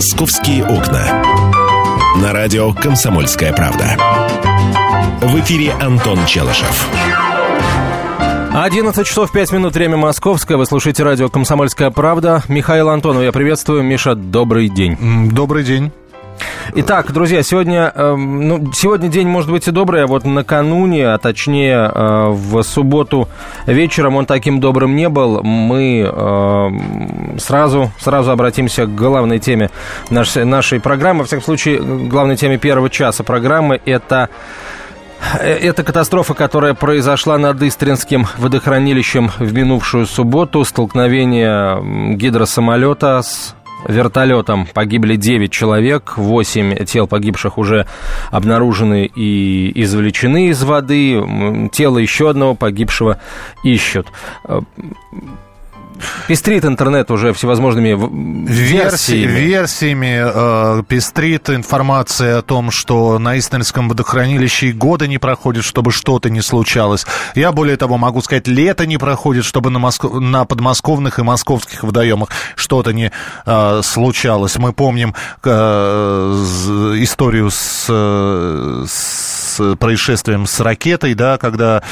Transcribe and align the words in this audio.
«Московские 0.00 0.64
окна». 0.64 1.22
На 2.22 2.32
радио 2.32 2.72
«Комсомольская 2.72 3.52
правда». 3.52 3.98
В 5.20 5.38
эфире 5.40 5.72
Антон 5.72 6.24
Челышев. 6.24 6.88
11 8.54 9.06
часов 9.06 9.30
5 9.30 9.52
минут, 9.52 9.74
время 9.74 9.98
московское. 9.98 10.56
Вы 10.56 10.64
слушаете 10.64 11.02
радио 11.02 11.28
«Комсомольская 11.28 11.90
правда». 11.90 12.42
Михаил 12.48 12.88
Антонов, 12.88 13.24
я 13.24 13.30
приветствую. 13.30 13.82
Миша, 13.82 14.14
добрый 14.14 14.70
день. 14.70 14.96
Добрый 15.32 15.64
день. 15.64 15.92
Итак, 16.74 17.12
друзья, 17.12 17.42
сегодня, 17.42 17.92
э, 17.94 18.14
ну, 18.14 18.72
сегодня 18.72 19.08
день 19.08 19.26
может 19.26 19.50
быть 19.50 19.66
и 19.66 19.70
добрый, 19.70 20.04
а 20.04 20.06
вот 20.06 20.24
накануне, 20.24 21.08
а 21.08 21.18
точнее 21.18 21.90
э, 21.92 22.28
в 22.30 22.62
субботу 22.62 23.28
вечером 23.66 24.16
он 24.16 24.26
таким 24.26 24.60
добрым 24.60 24.94
не 24.94 25.08
был. 25.08 25.42
Мы 25.42 26.08
э, 26.10 26.70
сразу, 27.38 27.90
сразу 27.98 28.30
обратимся 28.30 28.86
к 28.86 28.94
главной 28.94 29.38
теме 29.40 29.70
нашей, 30.10 30.44
нашей 30.44 30.80
программы. 30.80 31.20
Во 31.20 31.26
всяком 31.26 31.44
случае, 31.44 31.80
главной 31.80 32.36
теме 32.36 32.58
первого 32.58 32.88
часа 32.88 33.24
программы– 33.24 33.80
это 33.84 34.28
это 35.38 35.84
катастрофа, 35.84 36.32
которая 36.32 36.72
произошла 36.72 37.36
над 37.36 37.62
Истринским 37.62 38.26
водохранилищем 38.38 39.30
в 39.38 39.52
минувшую 39.52 40.06
субботу. 40.06 40.64
Столкновение 40.64 42.16
гидросамолета 42.16 43.20
с 43.22 43.54
вертолетом 43.86 44.66
погибли 44.72 45.16
9 45.16 45.50
человек, 45.50 46.16
8 46.16 46.84
тел 46.84 47.06
погибших 47.06 47.58
уже 47.58 47.86
обнаружены 48.30 49.06
и 49.06 49.72
извлечены 49.82 50.48
из 50.48 50.62
воды, 50.62 51.68
тело 51.72 51.98
еще 51.98 52.30
одного 52.30 52.54
погибшего 52.54 53.18
ищут. 53.62 54.06
Пестрит 56.28 56.64
интернет 56.64 57.10
уже 57.10 57.32
всевозможными 57.32 57.96
версиями. 58.50 59.32
Версиями 59.32 60.22
э, 60.22 60.82
пестрит 60.88 61.50
информация 61.50 62.38
о 62.38 62.42
том, 62.42 62.70
что 62.70 63.18
на 63.18 63.38
Истринском 63.38 63.88
водохранилище 63.88 64.68
и 64.68 64.72
года 64.72 65.06
не 65.06 65.18
проходит, 65.18 65.64
чтобы 65.64 65.92
что-то 65.92 66.30
не 66.30 66.40
случалось. 66.40 67.06
Я, 67.34 67.52
более 67.52 67.76
того, 67.76 67.98
могу 67.98 68.20
сказать, 68.22 68.46
лето 68.46 68.86
не 68.86 68.98
проходит, 68.98 69.44
чтобы 69.44 69.70
на, 69.70 69.78
Моск... 69.78 70.04
на 70.04 70.44
подмосковных 70.44 71.18
и 71.18 71.22
московских 71.22 71.82
водоемах 71.82 72.28
что-то 72.54 72.92
не 72.92 73.10
э, 73.46 73.80
случалось. 73.82 74.56
Мы 74.58 74.72
помним 74.72 75.14
э, 75.44 75.50
историю 76.98 77.50
с, 77.50 77.86
с 77.86 79.49
происшествием 79.78 80.46
с 80.46 80.60
ракетой, 80.60 81.14
да, 81.14 81.38
когда 81.38 81.82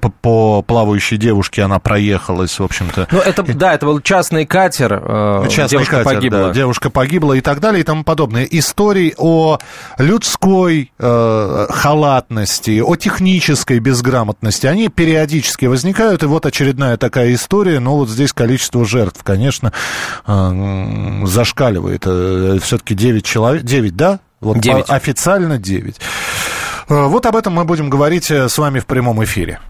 по, 0.00 0.10
по 0.10 0.62
плавающей 0.62 1.16
девушке 1.16 1.62
она 1.62 1.78
проехалась, 1.78 2.58
в 2.58 2.64
общем-то. 2.64 3.08
Ну, 3.10 3.18
это 3.18 3.42
да, 3.42 3.74
это 3.74 3.86
был 3.86 4.00
частный 4.00 4.46
катер. 4.46 5.00
Э, 5.02 5.46
частный 5.48 5.78
девушка 5.78 6.02
катер, 6.02 6.14
погибла. 6.14 6.38
Да, 6.48 6.50
девушка 6.52 6.90
погибла 6.90 7.32
и 7.34 7.40
так 7.40 7.60
далее 7.60 7.80
и 7.80 7.84
тому 7.84 8.04
подобное. 8.04 8.44
Истории 8.44 9.14
о 9.16 9.58
людской 9.98 10.92
э, 10.98 11.66
халатности, 11.70 12.80
о 12.80 12.96
технической 12.96 13.78
безграмотности, 13.78 14.66
они 14.66 14.88
периодически 14.88 15.66
возникают. 15.66 16.22
И 16.22 16.26
вот 16.26 16.46
очередная 16.46 16.96
такая 16.96 17.34
история. 17.34 17.80
Но 17.80 17.96
вот 17.96 18.08
здесь 18.08 18.32
количество 18.32 18.84
жертв, 18.84 19.22
конечно, 19.22 19.72
э, 20.26 21.22
зашкаливает. 21.24 22.02
Э, 22.06 22.58
Все-таки 22.62 22.94
9 22.94 23.24
человек. 23.24 23.62
9, 23.62 23.96
да? 23.96 24.20
Вот 24.40 24.58
9. 24.58 24.84
Официально 24.88 25.58
9. 25.58 25.96
Э, 26.88 27.06
вот 27.06 27.26
об 27.26 27.36
этом 27.36 27.54
мы 27.54 27.64
будем 27.64 27.90
говорить 27.90 28.30
э, 28.30 28.48
с 28.48 28.58
вами 28.58 28.78
в 28.78 28.86
прямом 28.86 29.22
эфире. 29.24 29.60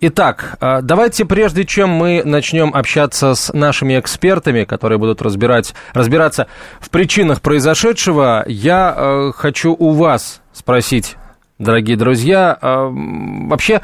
Итак, 0.00 0.56
э, 0.60 0.80
давайте 0.82 1.24
прежде 1.24 1.64
чем 1.64 1.90
мы 1.90 2.22
начнем 2.24 2.74
общаться 2.74 3.34
с 3.34 3.52
нашими 3.52 3.98
экспертами, 3.98 4.64
которые 4.64 4.98
будут 4.98 5.22
разбирать, 5.22 5.74
разбираться 5.92 6.46
в 6.80 6.90
причинах 6.90 7.40
произошедшего, 7.40 8.44
я 8.46 9.32
хочу 9.36 9.74
у 9.78 9.90
вас 9.92 10.40
спросить, 10.52 11.16
дорогие 11.58 11.96
друзья, 11.96 12.58
вообще, 12.60 13.80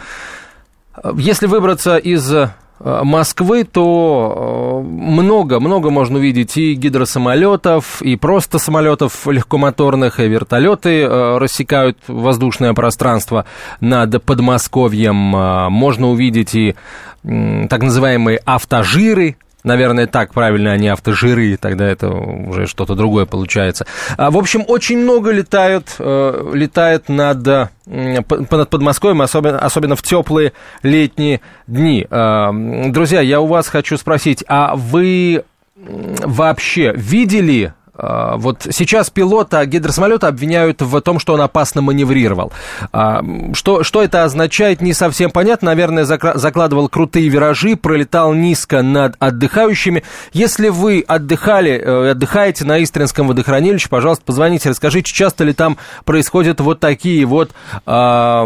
если 1.15 1.47
выбраться 1.47 1.97
из 1.97 2.33
Москвы, 2.79 3.65
то 3.65 4.85
много-много 4.87 5.89
э, 5.89 5.91
можно 5.91 6.19
увидеть 6.19 6.57
и 6.59 6.75
гидросамолетов, 6.75 8.03
и 8.03 8.17
просто 8.17 8.59
самолетов 8.59 9.27
легкомоторных, 9.27 10.21
и 10.21 10.29
вертолеты 10.29 11.03
э, 11.03 11.39
рассекают 11.39 11.99
воздушное 12.07 12.75
пространство 12.75 13.47
над 13.81 14.23
Подмосковьем. 14.23 15.17
Можно 15.17 16.11
увидеть 16.11 16.55
и 16.55 16.75
так 17.23 17.83
называемые 17.83 18.41
автожиры, 18.45 19.37
Наверное, 19.67 20.07
так 20.07 20.33
правильно, 20.33 20.71
а 20.71 20.77
не 20.77 20.87
автожиры, 20.87 21.57
тогда 21.57 21.87
это 21.89 22.09
уже 22.09 22.69
что-то 22.69 22.95
другое 22.95 23.27
получается. 23.27 23.85
А, 24.17 24.31
в 24.31 24.39
общем, 24.39 24.65
очень 24.69 24.97
много 24.97 25.33
летают, 25.33 25.97
э, 25.99 26.51
летает 26.55 27.09
над, 27.09 27.45
э, 27.49 27.69
над 27.85 28.71
Подмосковьем, 28.71 29.23
особенно, 29.23 29.59
особенно 29.59 29.97
в 29.97 30.03
теплые 30.03 30.53
летние 30.85 31.41
дни. 31.67 32.07
Э, 32.09 32.51
друзья, 32.91 33.21
я 33.21 33.41
у 33.41 33.47
вас 33.49 33.67
хочу 33.67 33.97
спросить, 33.97 34.45
а 34.47 34.77
вы 34.77 35.43
вообще 35.75 36.93
видели 36.97 37.75
а, 37.75 37.86
вот 37.99 38.67
сейчас 38.71 39.11
пилота 39.11 39.65
гидросамолета 39.67 40.29
обвиняют 40.29 40.83
в 40.83 41.01
том, 41.01 41.19
что 41.19 41.35
он 41.35 41.41
опасно 41.41 41.83
маневрировал. 41.83 42.53
А, 42.93 43.23
что, 43.53 43.83
что 43.83 44.03
это 44.03 44.25
означает, 44.25 44.81
не 44.81 44.93
совсем 44.93 45.31
понятно. 45.31 45.67
Наверное, 45.67 46.05
закладывал 46.05 46.89
крутые 46.89 47.29
виражи, 47.29 47.77
пролетал 47.77 48.35
низко 48.35 48.83
над 48.83 49.17
отдыхающими. 49.19 50.03
Если 50.33 50.69
вы 50.69 51.05
отдыхали, 51.07 51.73
э, 51.73 52.11
отдыхаете 52.11 52.65
на 52.65 52.83
Истринском 52.83 53.29
водохранилище, 53.29 53.89
пожалуйста, 53.89 54.25
позвоните, 54.25 54.71
расскажите, 54.71 55.13
часто 55.13 55.45
ли 55.45 55.53
там 55.53 55.77
происходят 56.05 56.61
вот 56.61 56.81
такие 56.81 57.25
вот 57.25 57.51
э, 57.87 58.45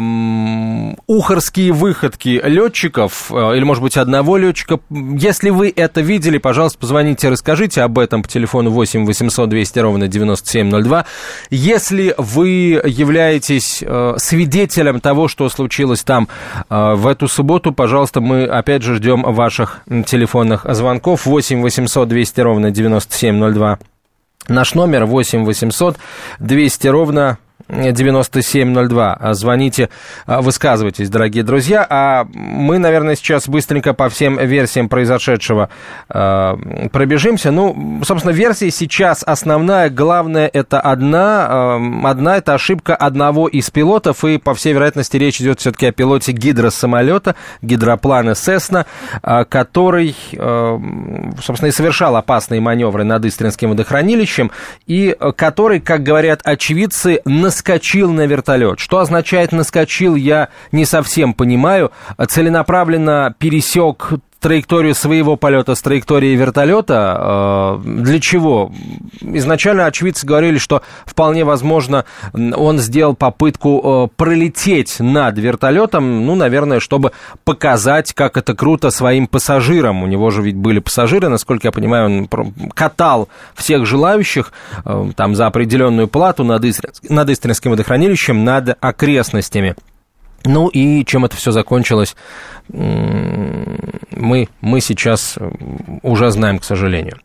ухорские 1.06 1.72
выходки 1.72 2.40
летчиков, 2.44 3.30
э, 3.30 3.56
или, 3.56 3.64
может 3.64 3.82
быть, 3.82 3.96
одного 3.96 4.36
летчика. 4.36 4.80
Если 4.90 5.50
вы 5.50 5.72
это 5.74 6.00
видели, 6.00 6.38
пожалуйста, 6.38 6.78
позвоните, 6.78 7.28
расскажите 7.28 7.82
об 7.82 7.98
этом 7.98 8.22
по 8.22 8.28
телефону 8.28 8.70
8 8.70 9.06
800 9.06 9.39
800 9.40 9.48
200 9.48 9.78
ровно 9.78 10.08
9702. 10.08 11.04
Если 11.50 12.14
вы 12.18 12.80
являетесь 12.84 13.82
э, 13.82 14.14
свидетелем 14.18 15.00
того, 15.00 15.28
что 15.28 15.48
случилось 15.48 16.02
там 16.02 16.28
э, 16.68 16.94
в 16.94 17.06
эту 17.06 17.28
субботу, 17.28 17.72
пожалуйста, 17.72 18.20
мы 18.20 18.44
опять 18.44 18.82
же 18.82 18.96
ждем 18.96 19.22
ваших 19.22 19.82
телефонных 20.06 20.66
звонков 20.68 21.26
8 21.26 21.62
800 21.62 22.08
200 22.08 22.40
ровно 22.40 22.70
9702. 22.70 23.78
Наш 24.48 24.74
номер 24.74 25.04
8 25.06 25.44
800 25.44 25.96
200 26.38 26.88
ровно 26.88 27.38
9702. 27.70 29.18
Звоните, 29.32 29.90
а, 30.26 30.40
высказывайтесь, 30.42 31.08
дорогие 31.08 31.44
друзья. 31.44 31.86
А 31.88 32.26
мы, 32.32 32.78
наверное, 32.78 33.16
сейчас 33.16 33.48
быстренько 33.48 33.94
по 33.94 34.08
всем 34.08 34.38
версиям 34.38 34.88
произошедшего 34.88 35.70
э, 36.08 36.88
пробежимся. 36.92 37.50
Ну, 37.50 38.00
собственно, 38.04 38.32
версия 38.32 38.70
сейчас 38.70 39.22
основная, 39.24 39.90
главная 39.90 40.50
это 40.52 40.80
одна. 40.80 41.76
Одна 42.04 42.36
это 42.36 42.54
ошибка 42.54 42.96
одного 42.96 43.48
из 43.48 43.70
пилотов, 43.70 44.24
и, 44.24 44.38
по 44.38 44.54
всей 44.54 44.72
вероятности, 44.72 45.16
речь 45.16 45.40
идет 45.40 45.60
все-таки 45.60 45.86
о 45.86 45.92
пилоте 45.92 46.32
гидросамолета, 46.32 47.36
гидроплана 47.62 48.34
Сесна, 48.34 48.86
э, 49.22 49.44
который, 49.44 50.16
собственно, 51.42 51.68
и 51.68 51.72
совершал 51.72 52.16
опасные 52.16 52.60
маневры 52.60 53.04
над 53.04 53.24
Истринским 53.24 53.70
водохранилищем, 53.70 54.50
и 54.86 55.16
который, 55.36 55.80
как 55.80 56.02
говорят 56.02 56.40
очевидцы, 56.44 57.20
на 57.24 57.50
наскочил 57.60 58.10
на 58.10 58.26
вертолет. 58.26 58.80
Что 58.80 59.00
означает 59.00 59.52
наскочил, 59.52 60.14
я 60.14 60.48
не 60.72 60.86
совсем 60.86 61.34
понимаю. 61.34 61.92
Целенаправленно 62.28 63.34
пересек 63.38 64.12
траекторию 64.40 64.94
своего 64.94 65.36
полета 65.36 65.74
с 65.74 65.82
траекторией 65.82 66.34
вертолета. 66.34 67.78
Э, 67.78 67.82
для 67.84 68.18
чего? 68.20 68.72
Изначально 69.20 69.86
очевидцы 69.86 70.26
говорили, 70.26 70.58
что 70.58 70.82
вполне 71.04 71.44
возможно 71.44 72.04
он 72.32 72.78
сделал 72.78 73.14
попытку 73.14 74.08
э, 74.10 74.16
пролететь 74.16 74.98
над 74.98 75.38
вертолетом, 75.38 76.24
ну, 76.26 76.34
наверное, 76.34 76.80
чтобы 76.80 77.12
показать, 77.44 78.14
как 78.14 78.36
это 78.36 78.54
круто 78.54 78.90
своим 78.90 79.26
пассажирам. 79.26 80.02
У 80.02 80.06
него 80.06 80.30
же 80.30 80.42
ведь 80.42 80.56
были 80.56 80.78
пассажиры, 80.78 81.28
насколько 81.28 81.68
я 81.68 81.72
понимаю, 81.72 82.06
он 82.06 82.28
катал 82.74 83.28
всех 83.54 83.84
желающих 83.86 84.52
э, 84.84 85.10
там 85.14 85.34
за 85.34 85.46
определенную 85.46 86.08
плату 86.08 86.44
над, 86.44 86.64
над 87.08 87.30
Истринским 87.30 87.72
водохранилищем, 87.72 88.42
над 88.42 88.76
окрестностями. 88.80 89.76
Ну 90.44 90.68
и 90.68 91.04
чем 91.04 91.24
это 91.24 91.36
все 91.36 91.50
закончилось, 91.50 92.16
мы, 92.72 94.48
мы 94.60 94.80
сейчас 94.80 95.38
уже 96.02 96.30
знаем, 96.30 96.58
к 96.58 96.64
сожалению. 96.64 97.18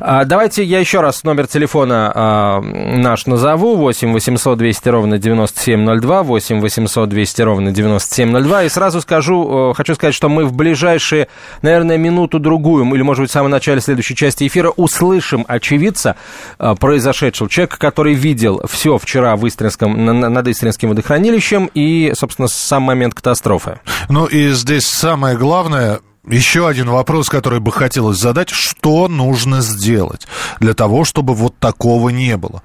А, 0.00 0.24
давайте 0.24 0.62
я 0.62 0.78
еще 0.78 1.00
раз 1.00 1.24
номер 1.24 1.46
телефона 1.46 2.12
а, 2.14 2.60
наш 2.60 3.26
назову. 3.26 3.76
8 3.76 4.12
800 4.12 4.58
200 4.58 4.88
ровно 4.88 5.18
9702, 5.18 6.22
8 6.22 6.60
800 6.60 7.08
200 7.08 7.42
ровно 7.42 7.70
9702. 7.72 8.64
И 8.64 8.68
сразу 8.68 9.00
скажу, 9.00 9.74
хочу 9.76 9.94
сказать, 9.94 10.14
что 10.14 10.28
мы 10.28 10.44
в 10.44 10.52
ближайшие, 10.52 11.28
наверное, 11.62 11.98
минуту-другую, 11.98 12.84
или, 12.94 13.02
может 13.02 13.22
быть, 13.22 13.30
в 13.30 13.32
самом 13.32 13.50
начале 13.50 13.80
следующей 13.80 14.14
части 14.14 14.46
эфира 14.46 14.70
услышим 14.70 15.44
очевидца 15.48 16.16
а, 16.58 16.74
произошедшего. 16.74 17.50
Человека, 17.50 17.78
который 17.78 18.14
видел 18.14 18.62
все 18.68 18.98
вчера 18.98 19.36
в 19.36 19.46
Истринском, 19.46 20.04
над 20.04 20.48
Истринским 20.48 20.90
водохранилищем 20.90 21.70
и, 21.74 22.12
собственно, 22.14 22.48
сам 22.48 22.82
момент 22.82 23.14
катастрофы. 23.14 23.80
Ну 24.08 24.26
и 24.26 24.50
здесь 24.50 24.85
самое 24.86 25.36
главное, 25.36 26.00
еще 26.28 26.68
один 26.68 26.90
вопрос, 26.90 27.28
который 27.28 27.60
бы 27.60 27.70
хотелось 27.70 28.18
задать. 28.18 28.48
Что 28.50 29.08
нужно 29.08 29.60
сделать 29.60 30.26
для 30.60 30.74
того, 30.74 31.04
чтобы 31.04 31.34
вот 31.34 31.58
такого 31.58 32.10
не 32.10 32.36
было? 32.36 32.62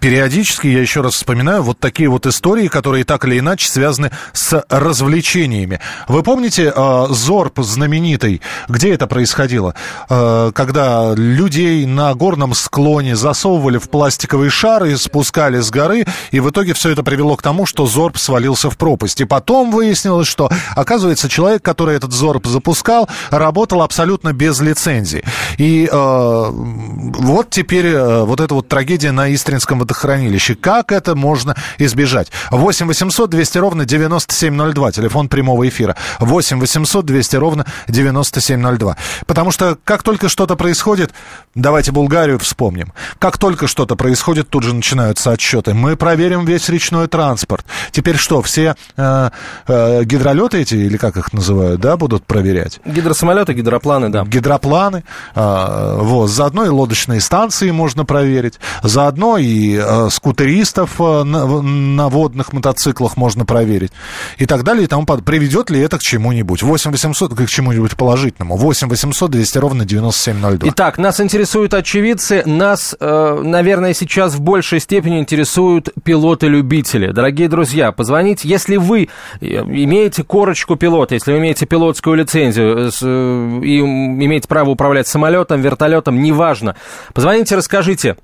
Периодически, 0.00 0.66
я 0.66 0.80
еще 0.80 1.00
раз 1.00 1.14
вспоминаю, 1.14 1.62
вот 1.62 1.78
такие 1.78 2.08
вот 2.08 2.26
истории, 2.26 2.68
которые 2.68 3.04
так 3.04 3.24
или 3.24 3.38
иначе 3.38 3.68
связаны 3.68 4.10
с 4.32 4.64
развлечениями. 4.68 5.80
Вы 6.08 6.22
помните 6.22 6.72
э, 6.74 7.06
Зорб 7.10 7.60
знаменитый? 7.60 8.42
Где 8.68 8.94
это 8.94 9.06
происходило? 9.06 9.74
Э, 10.08 10.50
когда 10.54 11.14
людей 11.14 11.86
на 11.86 12.14
горном 12.14 12.54
склоне 12.54 13.14
засовывали 13.14 13.78
в 13.78 13.88
пластиковые 13.88 14.50
шары, 14.50 14.96
спускали 14.96 15.60
с 15.60 15.70
горы, 15.70 16.04
и 16.30 16.40
в 16.40 16.50
итоге 16.50 16.74
все 16.74 16.90
это 16.90 17.02
привело 17.02 17.36
к 17.36 17.42
тому, 17.42 17.66
что 17.66 17.86
Зорб 17.86 18.18
свалился 18.18 18.70
в 18.70 18.76
пропасть. 18.76 19.20
И 19.20 19.24
потом 19.24 19.70
выяснилось, 19.70 20.26
что, 20.26 20.50
оказывается, 20.74 21.28
человек, 21.28 21.62
который 21.62 21.96
этот 21.96 22.12
Зорб 22.12 22.46
запустил, 22.46 22.71
выпускал, 22.72 23.06
работал 23.30 23.82
абсолютно 23.82 24.32
без 24.32 24.60
лицензии. 24.60 25.22
И 25.58 25.88
э, 25.92 26.50
вот 26.52 27.50
теперь 27.50 27.86
э, 27.86 28.24
вот 28.24 28.40
эта 28.40 28.54
вот 28.54 28.68
трагедия 28.68 29.12
на 29.12 29.32
Истринском 29.34 29.78
водохранилище. 29.78 30.54
Как 30.54 30.90
это 30.90 31.14
можно 31.14 31.54
избежать? 31.76 32.32
8 32.50 32.86
800 32.86 33.28
200 33.28 33.58
ровно 33.58 33.84
9702, 33.84 34.92
телефон 34.92 35.28
прямого 35.28 35.68
эфира. 35.68 35.96
8 36.20 36.60
800 36.60 37.04
200 37.04 37.36
ровно 37.36 37.66
9702. 37.88 38.96
Потому 39.26 39.50
что 39.50 39.76
как 39.84 40.02
только 40.02 40.30
что-то 40.30 40.56
происходит, 40.56 41.12
давайте 41.54 41.92
Булгарию 41.92 42.38
вспомним. 42.38 42.94
Как 43.18 43.36
только 43.36 43.66
что-то 43.66 43.96
происходит, 43.96 44.48
тут 44.48 44.62
же 44.62 44.74
начинаются 44.74 45.30
отчеты. 45.30 45.74
Мы 45.74 45.96
проверим 45.96 46.46
весь 46.46 46.70
речной 46.70 47.06
транспорт. 47.06 47.66
Теперь 47.90 48.16
что, 48.16 48.40
все 48.40 48.76
э, 48.96 49.30
э, 49.68 50.04
гидролеты 50.04 50.62
эти, 50.62 50.74
или 50.74 50.96
как 50.96 51.18
их 51.18 51.34
называют, 51.34 51.80
да, 51.82 51.98
будут 51.98 52.24
проверять? 52.24 52.61
Проверять. 52.62 52.80
Гидросамолеты, 52.84 53.52
гидропланы, 53.52 54.08
да. 54.08 54.24
Гидропланы. 54.24 55.04
Э, 55.34 55.98
вот, 56.00 56.28
заодно 56.28 56.64
и 56.64 56.68
лодочные 56.68 57.20
станции 57.20 57.70
можно 57.70 58.04
проверить. 58.04 58.58
Заодно 58.82 59.38
и 59.38 59.76
э, 59.76 60.08
скутеристов 60.10 60.98
на, 60.98 61.24
на 61.24 62.08
водных 62.08 62.52
мотоциклах 62.52 63.16
можно 63.16 63.44
проверить. 63.44 63.92
И 64.38 64.46
так 64.46 64.62
далее 64.64 64.84
и 64.84 64.86
тому 64.86 65.06
подобное. 65.06 65.26
Приведет 65.26 65.70
ли 65.70 65.80
это 65.80 65.98
к 65.98 66.02
чему-нибудь? 66.02 66.62
8 66.62 66.90
800 66.90 67.34
к 67.34 67.46
чему-нибудь 67.46 67.96
положительному. 67.96 68.56
8 68.56 68.88
800 68.88 69.30
200 69.30 69.58
ровно 69.58 69.84
9702. 69.84 70.70
Итак, 70.70 70.98
нас 70.98 71.20
интересуют 71.20 71.74
очевидцы. 71.74 72.42
Нас, 72.46 72.96
э, 72.98 73.40
наверное, 73.42 73.94
сейчас 73.94 74.34
в 74.34 74.40
большей 74.40 74.80
степени 74.80 75.18
интересуют 75.18 75.90
пилоты-любители. 76.04 77.12
Дорогие 77.12 77.48
друзья, 77.48 77.92
позвоните, 77.92 78.48
если 78.48 78.76
вы 78.76 79.08
э, 79.40 79.46
имеете 79.46 80.22
корочку 80.24 80.76
пилота, 80.76 81.14
если 81.14 81.32
вы 81.32 81.38
имеете 81.38 81.66
пилотскую 81.66 82.16
лицензию, 82.16 82.51
лицензию 82.52 83.60
э, 83.60 83.64
и 83.64 83.80
имеете 83.80 84.48
право 84.48 84.70
управлять 84.70 85.06
самолетом, 85.06 85.60
вертолетом, 85.60 86.22
неважно. 86.22 86.76
Позвоните, 87.12 87.56
расскажите, 87.56 88.16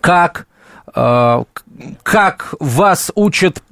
как 0.00 0.46
э, 0.94 1.44
как 2.02 2.54
вас 2.60 3.10
учат, 3.14 3.62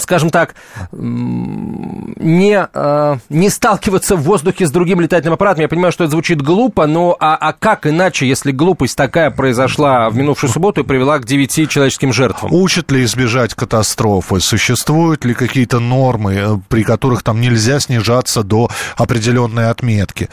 скажем 0.00 0.30
так, 0.30 0.54
не, 0.92 2.68
э, 2.72 3.16
не 3.28 3.50
сталкиваться 3.50 4.16
в 4.16 4.22
воздухе 4.22 4.66
с 4.66 4.70
другим 4.70 5.00
летательным 5.00 5.34
аппаратом. 5.34 5.62
Я 5.62 5.68
понимаю, 5.68 5.92
что 5.92 6.04
это 6.04 6.12
звучит 6.12 6.42
глупо, 6.42 6.86
но 6.86 7.16
а, 7.18 7.36
а 7.36 7.52
как 7.52 7.86
иначе, 7.86 8.28
если 8.28 8.52
глупость 8.52 8.96
такая 8.96 9.30
произошла 9.30 10.10
в 10.10 10.16
минувшую 10.16 10.50
субботу 10.50 10.82
и 10.82 10.84
привела 10.84 11.18
к 11.18 11.24
девяти 11.24 11.68
человеческим 11.68 12.12
жертвам? 12.12 12.52
Учат 12.52 12.90
ли 12.90 13.04
избежать 13.04 13.54
катастрофы? 13.54 14.40
Существуют 14.40 15.24
ли 15.24 15.34
какие-то 15.34 15.80
нормы, 15.80 16.34
э, 16.34 16.58
при 16.68 16.84
которых 16.84 17.22
там 17.22 17.40
нельзя 17.40 17.80
снижаться 17.80 18.42
до 18.42 18.68
определенной 18.96 19.70
отметки? 19.70 20.28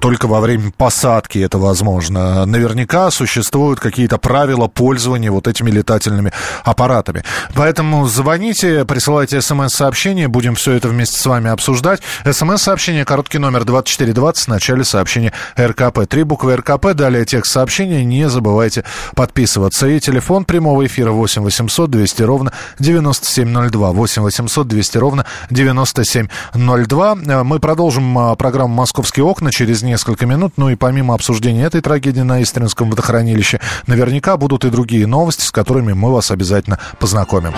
Только 0.00 0.26
во 0.26 0.40
время 0.40 0.72
посадки 0.76 1.38
это 1.38 1.58
возможно. 1.58 2.46
Наверняка 2.46 3.10
существуют 3.10 3.80
какие-то 3.80 4.18
правила 4.18 4.66
пользования 4.66 5.30
вот 5.30 5.46
этими 5.46 5.70
летательными 5.70 5.89
летательными 5.90 6.32
аппаратами. 6.64 7.24
Поэтому 7.54 8.06
звоните, 8.06 8.84
присылайте 8.84 9.40
смс-сообщение, 9.40 10.28
будем 10.28 10.54
все 10.54 10.72
это 10.72 10.88
вместе 10.88 11.18
с 11.18 11.26
вами 11.26 11.50
обсуждать. 11.50 12.00
СМС-сообщение, 12.24 13.04
короткий 13.04 13.38
номер 13.38 13.64
2420, 13.64 14.44
в 14.44 14.48
начале 14.48 14.84
сообщения 14.84 15.32
РКП. 15.58 16.06
Три 16.08 16.22
буквы 16.22 16.56
РКП, 16.56 16.92
далее 16.94 17.24
текст 17.24 17.52
сообщения, 17.52 18.04
не 18.04 18.28
забывайте 18.28 18.84
подписываться. 19.14 19.88
И 19.88 19.98
телефон 19.98 20.44
прямого 20.44 20.86
эфира 20.86 21.10
8 21.10 21.42
800 21.42 21.90
200 21.90 22.22
ровно 22.22 22.52
9702. 22.78 23.92
8 23.92 24.22
800 24.22 24.68
200 24.68 24.98
ровно 24.98 25.26
9702. 25.50 27.14
Мы 27.44 27.58
продолжим 27.58 28.18
а, 28.18 28.34
программу 28.36 28.74
«Московские 28.74 29.24
окна» 29.24 29.50
через 29.50 29.82
несколько 29.82 30.26
минут. 30.26 30.54
Ну 30.56 30.70
и 30.70 30.76
помимо 30.76 31.14
обсуждения 31.14 31.64
этой 31.64 31.80
трагедии 31.80 32.20
на 32.20 32.42
Истринском 32.42 32.90
водохранилище, 32.90 33.60
наверняка 33.86 34.36
будут 34.36 34.64
и 34.64 34.70
другие 34.70 35.06
новости, 35.06 35.44
с 35.44 35.50
которыми 35.50 35.79
которыми 35.80 35.92
мы 35.94 36.12
вас 36.12 36.30
обязательно 36.30 36.78
познакомим. 36.98 37.54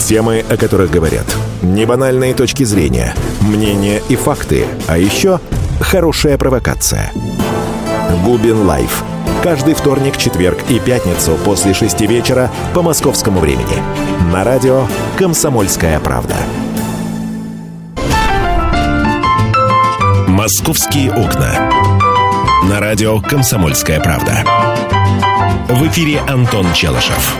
Темы, 0.00 0.44
о 0.48 0.56
которых 0.56 0.90
говорят. 0.90 1.26
Небанальные 1.62 2.34
точки 2.34 2.64
зрения, 2.64 3.14
мнения 3.42 4.02
и 4.08 4.16
факты. 4.16 4.66
А 4.86 4.96
еще 4.96 5.40
хорошая 5.80 6.38
провокация. 6.38 7.12
Губин 8.24 8.66
Live. 8.66 9.04
Каждый 9.42 9.74
вторник, 9.74 10.16
четверг 10.16 10.58
и 10.70 10.78
пятницу 10.78 11.36
после 11.44 11.74
шести 11.74 12.06
вечера 12.06 12.50
по 12.72 12.80
московскому 12.80 13.40
времени. 13.40 13.82
На 14.32 14.42
радио 14.42 14.86
«Комсомольская 15.18 16.00
правда». 16.00 16.36
«Московские 20.28 21.12
окна». 21.12 21.70
На 22.70 22.80
радио 22.80 23.20
«Комсомольская 23.20 24.00
правда». 24.00 24.63
В 25.68 25.88
эфире 25.88 26.20
Антон 26.28 26.72
Челышев. 26.74 27.36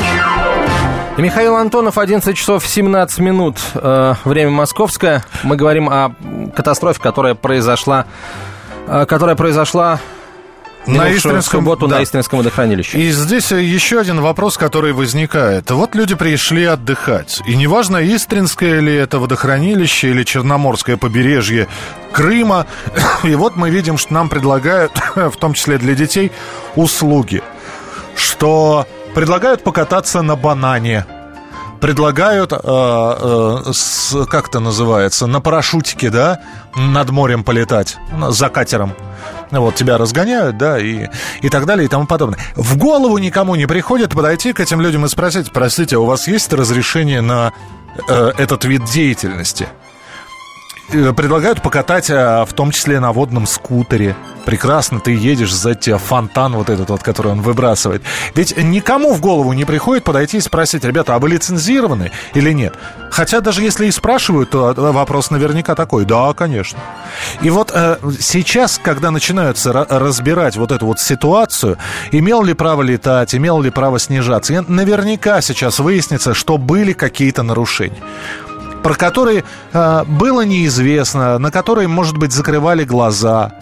Михаил 1.19 1.57
Антонов, 1.57 1.99
11 1.99 2.35
часов 2.35 2.67
17 2.67 3.19
минут, 3.19 3.59
э, 3.75 4.15
время 4.25 4.51
московское. 4.51 5.23
Мы 5.43 5.57
говорим 5.57 5.91
о 5.91 6.15
катастрофе, 6.57 7.01
которая 7.03 7.35
произошла, 7.35 8.07
э, 8.89 9.05
которая 9.07 9.37
произошла 9.37 10.01
на 10.87 11.15
Истринском, 11.15 11.61
субботу 11.61 11.87
да. 11.87 11.99
на 11.99 12.03
Истринском 12.03 12.39
водохранилище. 12.39 12.99
И 12.99 13.11
здесь 13.11 13.53
еще 13.53 14.01
один 14.01 14.23
вопрос, 14.23 14.57
который 14.57 14.95
возникает. 14.95 15.71
Вот 15.71 15.95
люди 15.95 16.15
пришли 16.15 16.65
отдыхать. 16.65 17.43
И 17.47 17.55
неважно, 17.55 17.99
Истринское 17.99 18.81
ли 18.81 18.95
это 18.95 19.19
водохранилище 19.19 20.11
или 20.11 20.25
Черноморское 20.25 20.97
побережье 20.97 21.69
Крыма. 22.11 22.67
И 23.23 23.35
вот 23.35 23.57
мы 23.57 23.69
видим, 23.69 23.99
что 23.99 24.15
нам 24.15 24.31
предлагают, 24.31 24.93
в 25.15 25.37
том 25.37 25.53
числе 25.53 25.77
для 25.77 25.95
детей, 25.95 26.33
услуги– 26.75 27.43
что 28.17 28.87
предлагают 29.15 29.63
покататься 29.63 30.23
на 30.23 30.37
банане, 30.37 31.07
предлагают, 31.81 32.53
э, 32.53 32.57
э, 32.63 34.25
как 34.31 34.49
это 34.49 34.61
называется, 34.61 35.27
на 35.27 35.41
парашютике, 35.41 36.11
да, 36.11 36.41
над 36.75 37.11
морем 37.11 37.45
полетать, 37.45 37.99
за 38.31 38.49
катером. 38.49 38.95
Вот 39.51 39.75
тебя 39.75 39.99
разгоняют, 39.99 40.57
да, 40.57 40.79
и, 40.79 41.09
и 41.43 41.49
так 41.49 41.67
далее, 41.67 41.85
и 41.85 41.89
тому 41.89 42.07
подобное. 42.07 42.39
В 42.57 42.77
голову 42.77 43.19
никому 43.19 43.55
не 43.55 43.67
приходит 43.67 44.13
подойти 44.13 44.53
к 44.53 44.61
этим 44.61 44.81
людям 44.81 45.05
и 45.05 45.09
спросить, 45.09 45.53
простите, 45.53 45.97
а 45.97 46.01
у 46.01 46.07
вас 46.07 46.27
есть 46.27 46.53
разрешение 46.53 47.21
на 47.21 47.53
э, 48.09 48.33
этот 48.39 48.65
вид 48.65 48.85
деятельности? 48.85 49.69
Э, 50.93 51.13
предлагают 51.13 51.63
покатать, 51.63 52.11
а, 52.11 52.45
в 52.45 52.53
том 52.53 52.71
числе 52.71 53.01
на 53.01 53.13
водном 53.13 53.47
скутере. 53.47 54.15
Прекрасно, 54.45 55.01
ты 55.01 55.13
едешь, 55.13 55.53
за 55.55 55.75
тебя 55.75 55.97
фонтан 55.97 56.53
вот 56.53 56.69
этот 56.69 56.91
вот, 56.91 57.03
который 57.03 57.33
он 57.33 57.41
выбрасывает. 57.41 58.03
Ведь 58.35 58.57
никому 58.59 59.15
в 59.15 59.21
голову 59.21 59.55
не 59.55 59.65
приходит 59.65 60.05
подойти 60.05 60.37
и 60.37 60.41
спросить, 60.41 60.85
ребята, 60.85 61.15
а 61.15 61.19
вы 61.19 61.31
лицензированы 61.31 62.13
или 62.35 62.53
нет? 62.53 62.75
Хотя 63.11 63.41
даже 63.41 63.63
если 63.63 63.87
и 63.87 63.91
спрашивают, 63.91 64.51
то 64.51 64.73
э, 64.73 64.75
вопрос 64.75 65.31
наверняка 65.31 65.75
такой, 65.75 66.05
да, 66.05 66.35
конечно. 66.35 66.79
И 67.41 67.49
вот 67.49 67.71
э, 67.73 67.97
сейчас, 68.21 68.79
когда 68.83 69.11
начинаются 69.11 69.73
разбирать 69.73 70.57
вот 70.57 70.71
эту 70.71 70.87
вот 70.87 71.01
ситуацию, 71.01 71.79
имел 72.13 72.43
ли 72.43 72.53
право 72.53 72.83
летать, 72.83 73.35
имел 73.35 73.63
ли 73.63 73.71
право 73.71 73.99
снижаться, 73.99 74.65
наверняка 74.69 75.41
сейчас 75.41 75.79
выяснится, 75.79 76.35
что 76.35 76.59
были 76.59 76.93
какие-то 76.93 77.43
нарушения. 77.43 78.03
Про 78.85 78.95
которые 78.95 79.45
э, 79.73 80.05
было 80.07 80.43
неизвестно, 80.43 81.39
на 81.39 81.51
которые, 81.51 81.89
может 81.89 82.19
быть, 82.19 82.33
закрывали 82.33 82.85
глаза. 82.85 83.53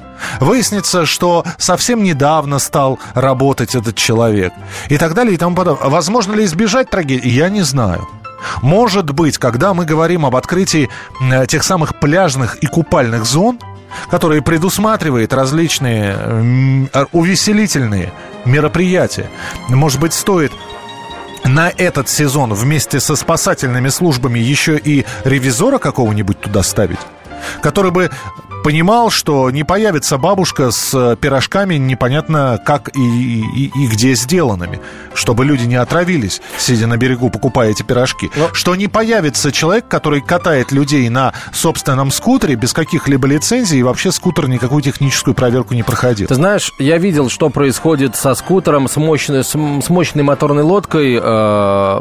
Выяснится, 0.41 1.07
что 1.07 1.45
совсем 1.59 2.03
недавно 2.03 2.59
стал 2.59 2.99
работать 3.15 3.77
этот 3.77 3.95
человек. 3.95 4.53
И 4.89 4.99
так 4.99 5.15
далее 5.15 5.35
и 5.35 5.37
тому 5.37 5.55
подобное. 5.55 5.89
Возможно 5.89 6.33
ли 6.33 6.45
избежать 6.45 6.91
трагедии? 6.91 7.29
Я 7.29 7.51
не 7.51 7.63
знаю. 7.63 8.09
Может 8.63 9.13
быть, 9.13 9.39
когда 9.39 9.75
мы 9.75 9.85
говорим 9.85 10.27
об 10.27 10.35
открытии 10.35 10.91
э, 11.21 11.47
тех 11.47 11.63
самых 11.63 12.01
пляжных 12.01 12.57
и 12.57 12.67
купальных 12.67 13.25
зон, 13.25 13.61
которые 14.11 14.43
предусматривает 14.43 15.33
различные 15.33 16.17
э, 16.93 17.05
увеселительные 17.13 18.13
мероприятия, 18.45 19.31
может 19.69 20.01
быть, 20.01 20.15
стоит 20.15 20.51
на 21.45 21.71
этот 21.71 22.09
сезон 22.09 22.55
вместе 22.55 23.01
со 23.01 23.17
спасательными 23.17 23.89
службами 23.89 24.39
еще 24.39 24.79
и 24.79 25.05
ревизора 25.25 25.79
какого-нибудь 25.79 26.41
туда 26.41 26.63
ставить? 26.63 27.01
который 27.61 27.91
бы 27.91 28.11
понимал, 28.63 29.11
что 29.11 29.51
не 29.51 29.65
появится 29.65 30.19
бабушка 30.19 30.71
с 30.71 30.95
э, 30.95 31.17
пирожками 31.21 31.75
непонятно 31.75 32.61
как 32.65 32.97
и, 32.97 33.01
и, 33.01 33.71
и 33.75 33.87
где 33.89 34.15
сделанными, 34.15 34.81
чтобы 35.15 35.45
люди 35.45 35.65
не 35.65 35.75
отравились, 35.75 36.41
сидя 36.59 36.87
на 36.87 36.97
берегу, 36.97 37.29
покупая 37.31 37.71
эти 37.71 37.83
пирожки. 37.83 38.31
Но... 38.37 38.49
Что 38.53 38.77
не 38.77 38.89
появится 38.89 39.53
человек, 39.53 39.89
который 39.89 40.21
катает 40.21 40.73
людей 40.73 41.09
на 41.09 41.33
собственном 41.53 42.11
скутере 42.11 42.55
без 42.55 42.73
каких-либо 42.73 43.27
лицензий, 43.27 43.81
и 43.81 43.83
вообще 43.83 44.13
скутер 44.13 44.49
никакую 44.49 44.83
техническую 44.83 45.35
проверку 45.35 45.75
не 45.75 45.83
проходил. 45.83 46.29
Ты 46.29 46.35
знаешь, 46.35 46.73
я 46.79 46.99
видел, 46.99 47.29
что 47.29 47.51
происходит 47.51 48.17
со 48.17 48.35
скутером, 48.35 48.89
с 48.89 48.97
мощной, 48.97 49.45
с, 49.45 49.51
с 49.51 49.91
мощной 49.91 50.23
моторной 50.23 50.63
лодкой. 50.63 51.19
Э, 51.21 52.01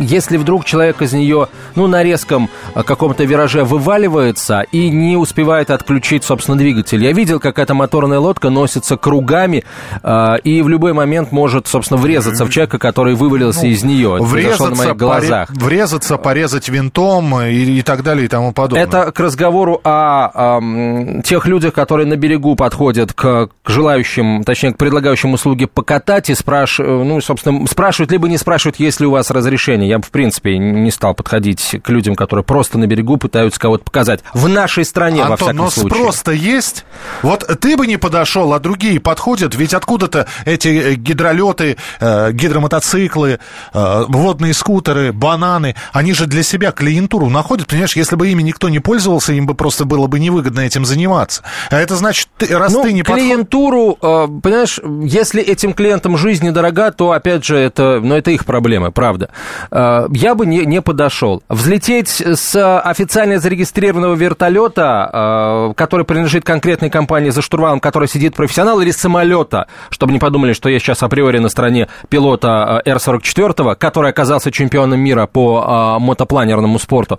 если 0.00 0.36
вдруг 0.36 0.64
человек 0.64 1.02
из 1.02 1.12
нее, 1.12 1.48
ну, 1.76 1.86
на 1.86 2.02
резком 2.02 2.50
э, 2.74 2.82
каком-то 2.82 3.24
вираже 3.24 3.64
вываливается 3.64 4.62
и 4.72 4.90
не 4.90 5.16
успевает 5.16 5.70
отключить 5.70 5.99
включить, 6.00 6.24
собственно, 6.24 6.56
двигатель. 6.56 7.04
Я 7.04 7.12
видел, 7.12 7.38
как 7.40 7.58
эта 7.58 7.74
моторная 7.74 8.18
лодка 8.18 8.48
носится 8.48 8.96
кругами 8.96 9.64
э, 10.02 10.36
и 10.44 10.62
в 10.62 10.68
любой 10.68 10.94
момент 10.94 11.30
может, 11.30 11.66
собственно, 11.66 12.00
врезаться 12.00 12.46
в 12.46 12.50
человека, 12.50 12.78
который 12.78 13.14
вывалился 13.14 13.64
ну, 13.64 13.68
из 13.68 13.84
нее. 13.84 14.16
Врезаться, 14.18 14.70
на 14.70 14.76
моих 14.76 14.96
глазах. 14.96 15.50
Поре- 15.50 15.60
врезаться, 15.60 16.16
порезать 16.16 16.70
винтом 16.70 17.38
и, 17.42 17.78
и 17.78 17.82
так 17.82 18.02
далее 18.02 18.24
и 18.24 18.28
тому 18.28 18.52
подобное. 18.52 18.82
Это 18.82 19.12
к 19.12 19.20
разговору 19.20 19.78
о, 19.84 20.58
о 20.58 21.22
тех 21.22 21.46
людях, 21.46 21.74
которые 21.74 22.06
на 22.06 22.16
берегу 22.16 22.56
подходят 22.56 23.12
к, 23.12 23.50
к 23.62 23.70
желающим, 23.70 24.42
точнее, 24.44 24.72
к 24.72 24.78
предлагающим 24.78 25.34
услуги 25.34 25.66
покатать 25.66 26.30
и 26.30 26.34
спрашивают, 26.34 27.06
ну, 27.06 27.20
собственно, 27.20 27.66
спрашивают, 27.66 28.10
либо 28.10 28.26
не 28.26 28.38
спрашивают, 28.38 28.80
есть 28.80 29.00
ли 29.00 29.06
у 29.06 29.10
вас 29.10 29.30
разрешение. 29.30 29.88
Я 29.88 29.98
бы, 29.98 30.04
в 30.04 30.10
принципе, 30.10 30.56
не 30.56 30.90
стал 30.90 31.14
подходить 31.14 31.76
к 31.82 31.90
людям, 31.90 32.14
которые 32.14 32.42
просто 32.42 32.78
на 32.78 32.86
берегу 32.86 33.18
пытаются 33.18 33.60
кого-то 33.60 33.84
показать. 33.84 34.20
В 34.32 34.48
нашей 34.48 34.86
стране, 34.86 35.22
Антон, 35.22 35.30
во 35.30 35.36
всяком 35.36 35.70
случае 35.70 35.89
спрос-то 35.90 36.32
есть. 36.32 36.84
Вот 37.22 37.46
ты 37.60 37.76
бы 37.76 37.86
не 37.86 37.96
подошел, 37.96 38.52
а 38.52 38.58
другие 38.58 39.00
подходят, 39.00 39.54
ведь 39.54 39.74
откуда-то 39.74 40.26
эти 40.44 40.68
э, 40.68 40.94
гидролеты, 40.94 41.76
э, 42.00 42.32
гидромотоциклы, 42.32 43.40
э, 43.72 44.04
водные 44.08 44.54
скутеры, 44.54 45.12
бананы, 45.12 45.74
они 45.92 46.12
же 46.12 46.26
для 46.26 46.42
себя 46.42 46.72
клиентуру 46.72 47.28
находят, 47.28 47.66
понимаешь, 47.66 47.96
если 47.96 48.16
бы 48.16 48.28
ими 48.28 48.42
никто 48.42 48.68
не 48.68 48.78
пользовался, 48.78 49.32
им 49.32 49.46
бы 49.46 49.54
просто 49.54 49.84
было 49.84 50.06
бы 50.06 50.20
невыгодно 50.20 50.60
этим 50.60 50.84
заниматься. 50.84 51.42
А 51.70 51.76
это 51.76 51.96
значит, 51.96 52.28
ты, 52.38 52.56
раз 52.56 52.72
ну, 52.72 52.82
ты 52.82 52.92
не 52.92 53.02
клиентуру, 53.02 53.96
подход... 54.00 54.42
понимаешь, 54.42 54.80
если 55.02 55.42
этим 55.42 55.72
клиентам 55.72 56.16
жизнь 56.16 56.46
недорога, 56.46 56.90
то, 56.92 57.12
опять 57.12 57.44
же, 57.44 57.56
это, 57.56 58.00
ну, 58.02 58.14
это 58.14 58.30
их 58.30 58.44
проблемы, 58.44 58.92
правда. 58.92 59.30
Я 59.70 60.34
бы 60.34 60.46
не, 60.46 60.64
не 60.64 60.80
подошел. 60.80 61.42
Взлететь 61.48 62.08
с 62.20 62.80
официально 62.80 63.38
зарегистрированного 63.38 64.14
вертолета, 64.14 65.72
который 65.80 66.04
принадлежит 66.04 66.44
конкретной 66.44 66.90
компании 66.90 67.30
за 67.30 67.40
штурвалом, 67.40 67.80
которая 67.80 68.06
сидит 68.06 68.34
профессионал, 68.34 68.82
или 68.82 68.90
самолета, 68.90 69.66
чтобы 69.88 70.12
не 70.12 70.18
подумали, 70.18 70.52
что 70.52 70.68
я 70.68 70.78
сейчас 70.78 71.02
априори 71.02 71.38
на 71.38 71.48
стороне 71.48 71.88
пилота 72.10 72.82
Р-44, 72.84 73.76
который 73.76 74.10
оказался 74.10 74.52
чемпионом 74.52 75.00
мира 75.00 75.24
по 75.24 75.64
а, 75.66 75.98
мотопланерному 75.98 76.78
спорту. 76.78 77.18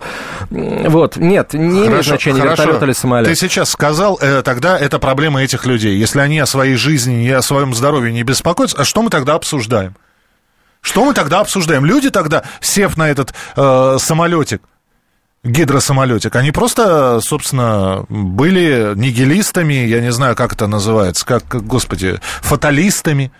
Вот, 0.50 1.16
нет, 1.16 1.54
не 1.54 1.88
имеет 1.88 2.04
значения, 2.04 2.40
хорошо. 2.40 2.62
вертолет 2.62 2.82
или 2.84 2.92
самолет. 2.92 3.28
Ты 3.28 3.34
сейчас 3.34 3.68
сказал, 3.68 4.16
э, 4.22 4.42
тогда 4.42 4.78
это 4.78 5.00
проблема 5.00 5.42
этих 5.42 5.66
людей. 5.66 5.96
Если 5.96 6.20
они 6.20 6.38
о 6.38 6.46
своей 6.46 6.76
жизни 6.76 7.24
и 7.26 7.30
о 7.32 7.42
своем 7.42 7.74
здоровье 7.74 8.12
не 8.12 8.22
беспокоятся, 8.22 8.76
а 8.78 8.84
что 8.84 9.02
мы 9.02 9.10
тогда 9.10 9.34
обсуждаем? 9.34 9.96
Что 10.82 11.04
мы 11.04 11.14
тогда 11.14 11.40
обсуждаем? 11.40 11.84
Люди 11.84 12.10
тогда, 12.10 12.44
сев 12.60 12.96
на 12.96 13.10
этот 13.10 13.34
э, 13.56 13.96
самолетик, 13.98 14.62
гидросамолетик, 15.44 16.36
они 16.36 16.52
просто, 16.52 17.20
собственно, 17.20 18.04
были 18.08 18.92
нигилистами, 18.94 19.74
я 19.74 20.00
не 20.00 20.12
знаю, 20.12 20.36
как 20.36 20.52
это 20.52 20.66
называется, 20.66 21.26
как, 21.26 21.42
господи, 21.66 22.16
фаталистами. 22.20 23.32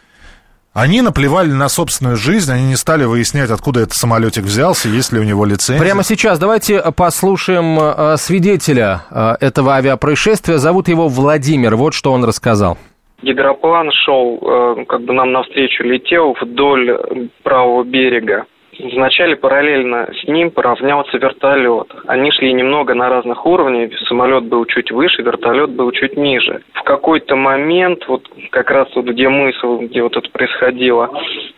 Они 0.74 1.02
наплевали 1.02 1.50
на 1.50 1.68
собственную 1.68 2.16
жизнь, 2.16 2.50
они 2.50 2.64
не 2.64 2.76
стали 2.76 3.04
выяснять, 3.04 3.50
откуда 3.50 3.80
этот 3.80 3.92
самолетик 3.92 4.44
взялся, 4.44 4.88
есть 4.88 5.12
ли 5.12 5.20
у 5.20 5.22
него 5.22 5.44
лицензия. 5.44 5.84
Прямо 5.84 6.02
сейчас 6.02 6.38
давайте 6.38 6.82
послушаем 6.96 7.78
э, 7.78 8.16
свидетеля 8.16 9.02
э, 9.10 9.34
этого 9.40 9.74
авиапроисшествия. 9.74 10.56
Зовут 10.56 10.88
его 10.88 11.08
Владимир. 11.08 11.76
Вот 11.76 11.92
что 11.92 12.10
он 12.10 12.24
рассказал. 12.24 12.78
Гидроплан 13.22 13.90
шел, 13.92 14.38
э, 14.40 14.84
как 14.88 15.02
бы 15.02 15.12
нам 15.12 15.32
навстречу 15.32 15.82
летел 15.82 16.34
вдоль 16.40 17.30
правого 17.42 17.84
берега. 17.84 18.46
Вначале 18.78 19.36
параллельно 19.36 20.08
с 20.14 20.26
ним 20.26 20.50
поравнялся 20.50 21.18
вертолет. 21.18 21.88
Они 22.06 22.30
шли 22.30 22.54
немного 22.54 22.94
на 22.94 23.10
разных 23.10 23.44
уровнях. 23.44 23.92
Самолет 24.08 24.44
был 24.44 24.64
чуть 24.64 24.90
выше, 24.90 25.20
вертолет 25.20 25.70
был 25.70 25.90
чуть 25.92 26.16
ниже. 26.16 26.62
В 26.72 26.82
какой-то 26.82 27.36
момент, 27.36 28.04
вот 28.08 28.26
как 28.50 28.70
раз 28.70 28.88
вот 28.94 29.04
где 29.04 29.28
мысль, 29.28 29.86
где 29.86 30.02
вот 30.02 30.16
это 30.16 30.28
происходило, 30.30 31.10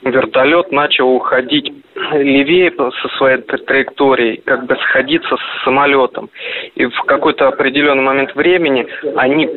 вертолет 0.02 0.72
начал 0.72 1.08
уходить 1.08 1.72
левее 2.12 2.72
со 2.76 3.08
своей 3.16 3.38
траекторией, 3.42 4.42
как 4.44 4.66
бы 4.66 4.76
сходиться 4.76 5.36
с 5.36 5.64
самолетом. 5.64 6.30
И 6.74 6.86
в 6.86 7.00
какой-то 7.02 7.46
определенный 7.46 8.02
момент 8.02 8.34
времени 8.34 8.86
они 9.14 9.48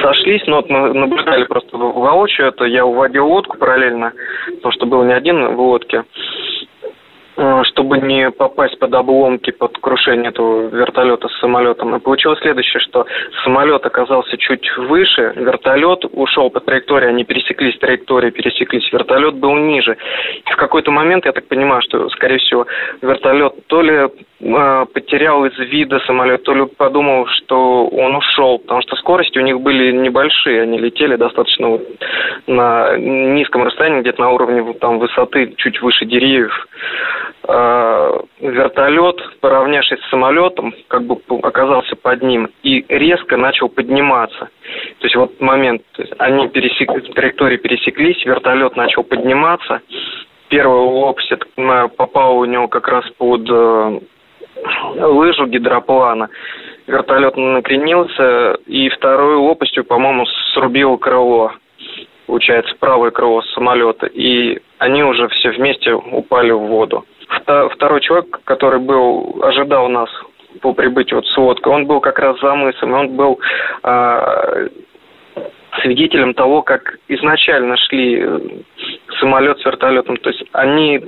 сошлись, 0.00 0.42
но 0.46 0.56
вот 0.56 0.68
мы 0.68 0.92
наблюдали 0.92 1.44
просто 1.44 1.76
воочию 1.76 2.48
это, 2.48 2.64
я 2.64 2.84
уводил 2.84 3.28
лодку 3.28 3.56
параллельно, 3.56 4.12
потому 4.56 4.72
что 4.72 4.86
был 4.86 5.04
не 5.04 5.12
один 5.12 5.54
в 5.54 5.60
лодке. 5.60 6.04
Э, 7.38 7.62
чтобы 7.64 7.98
не 7.98 8.30
попасть 8.30 8.78
под 8.78 8.94
обломки, 8.94 9.50
под 9.50 9.76
крушение 9.78 10.30
этого 10.30 10.68
вертолета 10.68 11.28
с 11.28 11.38
самолетом. 11.38 11.94
И 11.94 12.00
получилось 12.00 12.38
следующее, 12.40 12.80
что 12.80 13.04
самолет 13.44 13.84
оказался 13.84 14.38
чуть 14.38 14.66
выше, 14.78 15.34
вертолет 15.36 16.06
ушел 16.12 16.48
по 16.48 16.60
траектории, 16.60 17.08
они 17.08 17.24
пересеклись 17.24 17.76
траектории, 17.78 18.30
пересеклись, 18.30 18.90
вертолет 18.90 19.34
был 19.34 19.54
ниже. 19.54 19.98
И 20.46 20.50
в 20.50 20.56
какой-то 20.56 20.90
момент, 20.90 21.26
я 21.26 21.32
так 21.32 21.46
понимаю, 21.46 21.82
что, 21.82 22.08
скорее 22.10 22.38
всего, 22.38 22.66
вертолет 23.02 23.52
то 23.66 23.82
ли 23.82 24.08
э, 24.40 24.86
потерял 24.94 25.44
из 25.44 25.58
вида 25.58 25.98
самолет, 26.06 26.42
то 26.42 26.54
ли 26.54 26.64
подумал, 26.64 27.26
что 27.26 27.86
он 27.88 28.16
ушел, 28.16 28.60
потому 28.60 28.80
что 28.80 28.96
скорости 28.96 29.38
у 29.38 29.42
них 29.42 29.60
были 29.60 29.92
небольшие, 29.92 30.62
они 30.62 30.78
летели 30.78 31.16
достаточно 31.16 31.68
вот 31.68 31.82
на 32.46 32.96
низком 32.96 33.62
расстоянии, 33.62 34.00
где-то 34.00 34.22
на 34.22 34.30
уровне 34.30 34.72
там, 34.80 34.98
высоты 35.00 35.52
чуть 35.58 35.82
выше 35.82 36.06
деревьев. 36.06 36.66
Э, 37.48 38.20
вертолет, 38.40 39.22
поравнявшись 39.40 40.00
с 40.00 40.10
самолетом, 40.10 40.74
как 40.88 41.04
бы 41.04 41.16
оказался 41.42 41.94
под 41.94 42.22
ним 42.22 42.48
и 42.64 42.84
резко 42.88 43.36
начал 43.36 43.68
подниматься. 43.68 44.48
То 44.98 45.04
есть 45.04 45.14
вот 45.14 45.40
момент, 45.40 45.82
они 46.18 46.48
пересек, 46.48 46.90
траектории 47.14 47.56
пересеклись, 47.56 48.24
вертолет 48.24 48.74
начал 48.74 49.04
подниматься. 49.04 49.80
Первый 50.48 51.14
понимаю, 51.54 51.88
попал 51.88 52.38
у 52.38 52.44
него 52.46 52.66
как 52.66 52.88
раз 52.88 53.04
под 53.16 53.48
э, 53.48 54.00
лыжу 54.96 55.46
гидроплана. 55.46 56.28
Вертолет 56.88 57.36
накренился, 57.36 58.58
и 58.66 58.88
второй 58.88 59.36
лопастью, 59.36 59.84
по-моему, 59.84 60.26
срубил 60.54 60.98
крыло 60.98 61.52
получается, 62.26 62.74
правое 62.80 63.12
крыло 63.12 63.40
самолета, 63.54 64.06
и 64.06 64.58
они 64.78 65.04
уже 65.04 65.28
все 65.28 65.50
вместе 65.50 65.92
упали 65.94 66.50
в 66.50 66.58
воду. 66.58 67.04
Второй 67.28 68.00
человек, 68.00 68.40
который 68.44 68.80
был, 68.80 69.40
ожидал 69.42 69.88
нас 69.88 70.08
по 70.60 70.72
прибытию 70.72 71.16
вот 71.16 71.26
с 71.26 71.36
лодкой, 71.36 71.72
он 71.72 71.86
был 71.86 72.00
как 72.00 72.18
раз 72.18 72.40
за 72.40 72.54
мысом, 72.54 72.92
он 72.92 73.16
был 73.16 73.38
э, 73.82 74.68
свидетелем 75.82 76.34
того, 76.34 76.62
как 76.62 76.98
изначально 77.08 77.76
шли 77.76 78.20
э, 78.20 78.38
самолет 79.20 79.58
с 79.60 79.64
вертолетом. 79.64 80.16
То 80.18 80.30
есть 80.30 80.44
они, 80.52 81.00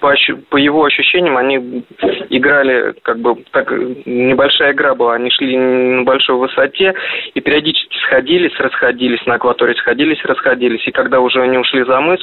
по, 0.00 0.14
по 0.50 0.56
его 0.56 0.84
ощущениям, 0.84 1.36
они 1.36 1.84
играли, 2.30 2.94
как 3.02 3.18
бы, 3.18 3.36
так 3.52 3.70
небольшая 3.70 4.72
игра 4.72 4.94
была, 4.94 5.14
они 5.14 5.30
шли 5.30 5.56
на 5.56 6.02
большой 6.02 6.36
высоте 6.36 6.94
и 7.34 7.40
периодически 7.40 7.96
сходились, 8.06 8.58
расходились, 8.58 9.24
на 9.26 9.34
акватории 9.34 9.74
сходились, 9.74 10.24
расходились. 10.24 10.86
И 10.86 10.92
когда 10.92 11.20
уже 11.20 11.42
они 11.42 11.58
ушли 11.58 11.84
за 11.84 12.00
мыс, 12.00 12.20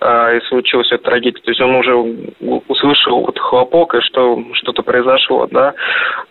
э, 0.00 0.38
и 0.38 0.46
случилась 0.46 0.90
эта 0.92 1.04
трагедия, 1.04 1.40
то 1.40 1.50
есть 1.50 1.60
он 1.60 1.74
уже 1.74 1.94
услышал 2.68 3.20
вот 3.20 3.38
хлопок, 3.38 3.94
и 3.94 4.00
что 4.00 4.42
что-то 4.54 4.82
произошло, 4.82 5.46
да. 5.50 5.74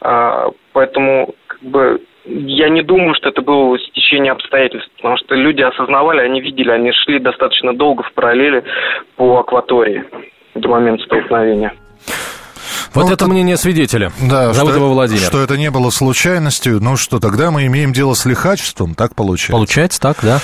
А, 0.02 0.50
поэтому, 0.74 1.36
как 1.48 1.62
бы, 1.62 2.02
я 2.26 2.70
не 2.70 2.82
думаю, 2.82 3.16
что 3.16 3.30
это 3.30 3.42
было 3.42 3.78
стечение 3.80 4.32
обстоятельств, 4.32 4.92
потому 4.98 5.18
что 5.18 5.36
люди 5.36 5.62
осознавали, 5.62 6.22
они 6.22 6.42
видели, 6.42 6.70
они 6.70 6.92
шли 6.92 7.20
достаточно 7.20 7.74
долго 7.76 8.04
в 8.04 8.14
параллели 8.14 8.64
по 9.16 9.40
акватории 9.40 10.04
до 10.54 10.70
момента 10.70 11.04
столкновения. 11.06 11.74
Вот 12.94 13.08
ну, 13.08 13.14
это, 13.14 13.28
мнение 13.28 13.56
свидетеля. 13.56 14.12
Да, 14.20 14.54
Зовут 14.54 14.72
что, 14.72 14.80
его 14.80 14.94
Владимир. 14.94 15.22
Что 15.22 15.42
это 15.42 15.56
не 15.56 15.72
было 15.72 15.92
случайностью. 15.92 16.82
Ну 16.82 16.98
что, 16.98 17.20
тогда 17.20 17.50
мы 17.50 17.66
имеем 17.68 17.94
дело 17.94 18.16
с 18.16 18.26
лихачеством, 18.26 18.96
так 18.96 19.16
получается? 19.16 19.54
Получается 19.54 20.02
так, 20.02 20.18
да. 20.22 20.40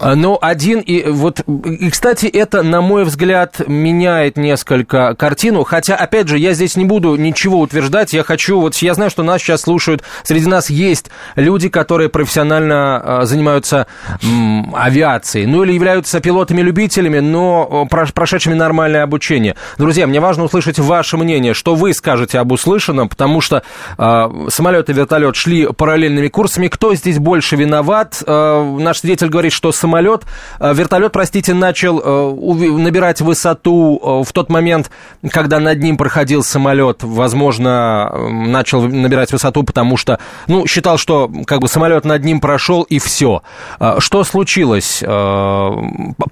А, 0.00 0.16
но 0.16 0.36
один 0.40 0.80
и 0.80 1.08
вот... 1.08 1.40
И, 1.40 1.90
кстати, 1.90 2.26
это, 2.26 2.64
на 2.64 2.80
мой 2.80 3.04
взгляд, 3.04 3.60
меняет 3.68 4.36
несколько 4.36 5.14
картину. 5.14 5.62
Хотя, 5.62 5.94
опять 5.94 6.26
же, 6.26 6.38
я 6.38 6.54
здесь 6.54 6.76
не 6.76 6.84
буду 6.84 7.14
ничего 7.14 7.60
утверждать. 7.60 8.12
Я 8.12 8.24
хочу... 8.24 8.60
Вот 8.60 8.74
я 8.76 8.94
знаю, 8.94 9.10
что 9.10 9.22
нас 9.22 9.40
сейчас 9.40 9.62
слушают. 9.62 10.02
Среди 10.24 10.46
нас 10.46 10.70
есть 10.70 11.06
люди, 11.36 11.68
которые 11.68 12.08
профессионально 12.08 13.20
а, 13.20 13.26
занимаются 13.26 13.86
м, 14.24 14.74
авиацией. 14.74 15.46
Ну 15.46 15.62
или 15.62 15.72
являются 15.72 16.18
пилотами-любителями, 16.18 17.20
но 17.20 17.86
прошедшими 17.86 18.54
нормальное 18.54 19.04
обучение. 19.04 19.54
Друзья, 19.78 20.08
мне 20.08 20.18
важно 20.18 20.44
услышать 20.44 20.80
ваше 20.80 21.16
мнение. 21.16 21.54
Что 21.54 21.76
вы 21.76 21.91
скажете 21.92 22.38
об 22.38 22.52
услышанном, 22.52 23.08
потому 23.08 23.40
что 23.40 23.62
э, 23.98 24.28
самолет 24.48 24.90
и 24.90 24.92
вертолет 24.92 25.36
шли 25.36 25.66
параллельными 25.66 26.28
курсами. 26.28 26.68
Кто 26.68 26.94
здесь 26.94 27.18
больше 27.18 27.56
виноват? 27.56 28.22
Э, 28.26 28.76
наш 28.78 29.00
свидетель 29.00 29.28
говорит, 29.28 29.52
что 29.52 29.72
самолет, 29.72 30.24
э, 30.60 30.72
вертолет, 30.74 31.12
простите, 31.12 31.54
начал 31.54 32.00
э, 32.00 32.78
набирать 32.78 33.20
высоту 33.20 34.00
э, 34.02 34.28
в 34.28 34.32
тот 34.32 34.48
момент, 34.50 34.90
когда 35.30 35.58
над 35.60 35.80
ним 35.80 35.96
проходил 35.96 36.42
самолет. 36.42 37.02
Возможно, 37.02 38.10
э, 38.12 38.28
начал 38.28 38.82
набирать 38.82 39.32
высоту, 39.32 39.62
потому 39.62 39.96
что, 39.96 40.18
ну, 40.46 40.66
считал, 40.66 40.98
что 40.98 41.30
как 41.46 41.60
бы 41.60 41.68
самолет 41.68 42.04
над 42.04 42.24
ним 42.24 42.40
прошел 42.40 42.82
и 42.82 42.98
все. 42.98 43.42
Э, 43.80 43.96
что 43.98 44.24
случилось, 44.24 45.02
э, 45.02 45.70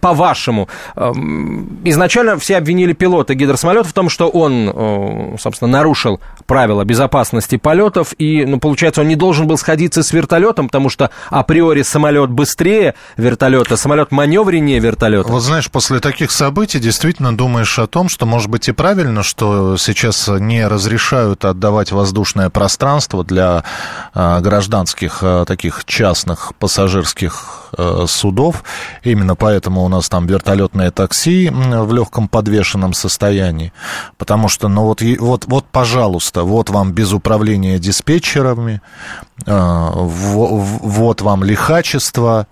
по-вашему? 0.01 0.69
Э, 0.97 1.13
изначально 1.85 2.39
все 2.39 2.57
обвинили 2.57 2.93
пилота 2.93 3.35
гидросамолета 3.35 3.89
в 3.89 3.93
том, 3.93 4.09
что 4.09 4.29
он, 4.29 5.37
собственно, 5.51 5.73
нарушил 5.73 6.21
правила 6.47 6.85
безопасности 6.85 7.57
полетов, 7.57 8.15
и, 8.19 8.45
ну, 8.45 8.59
получается, 8.59 9.03
он 9.03 9.09
не 9.09 9.17
должен 9.17 9.47
был 9.47 9.59
сходиться 9.59 10.03
с 10.03 10.13
вертолетом, 10.13 10.67
потому 10.67 10.89
что 10.89 11.11
априори 11.29 11.83
самолет 11.83 12.31
быстрее 12.31 12.95
вертолета, 13.17 13.77
самолет 13.77 14.11
маневреннее 14.11 14.79
вертолета. 14.79 15.29
Вот 15.29 15.41
знаешь, 15.41 15.71
после 15.71 16.01
таких 16.01 16.31
событий 16.31 16.81
действительно 16.81 17.37
думаешь 17.37 17.79
о 17.79 17.87
том, 17.87 18.09
что, 18.09 18.27
может 18.27 18.49
быть, 18.49 18.69
и 18.69 18.73
правильно, 18.73 19.23
что 19.23 19.77
сейчас 19.77 20.29
не 20.29 20.67
разрешают 20.67 21.45
отдавать 21.45 21.93
воздушное 21.93 22.51
пространство 22.51 23.25
для 23.25 23.65
а, 24.15 24.41
гражданских 24.41 25.19
а, 25.23 25.45
таких 25.45 25.85
частных 25.85 26.53
пассажирских 26.59 27.60
судов. 28.07 28.65
Именно 29.03 29.37
поэтому 29.37 29.85
у 29.85 29.89
нас 29.89 30.09
там 30.09 30.27
вертолетное 30.27 30.91
такси 30.91 31.51
в 31.51 31.93
легком 31.93 32.29
подвешенном 32.29 32.95
состоянии. 32.95 33.73
Потому 34.17 34.49
что, 34.49 34.69
ну 34.69 34.85
вот, 34.85 35.03
вот 35.19 35.45
вот, 35.47 35.67
пожалуйста, 35.71 36.45
вот 36.45 36.71
вам 36.71 36.93
без 36.93 37.13
управления 37.13 37.79
диспетчерами, 37.79 38.81
э, 39.47 39.91
вот 39.93 41.21
вам 41.21 41.45
лихачество, 41.45 42.47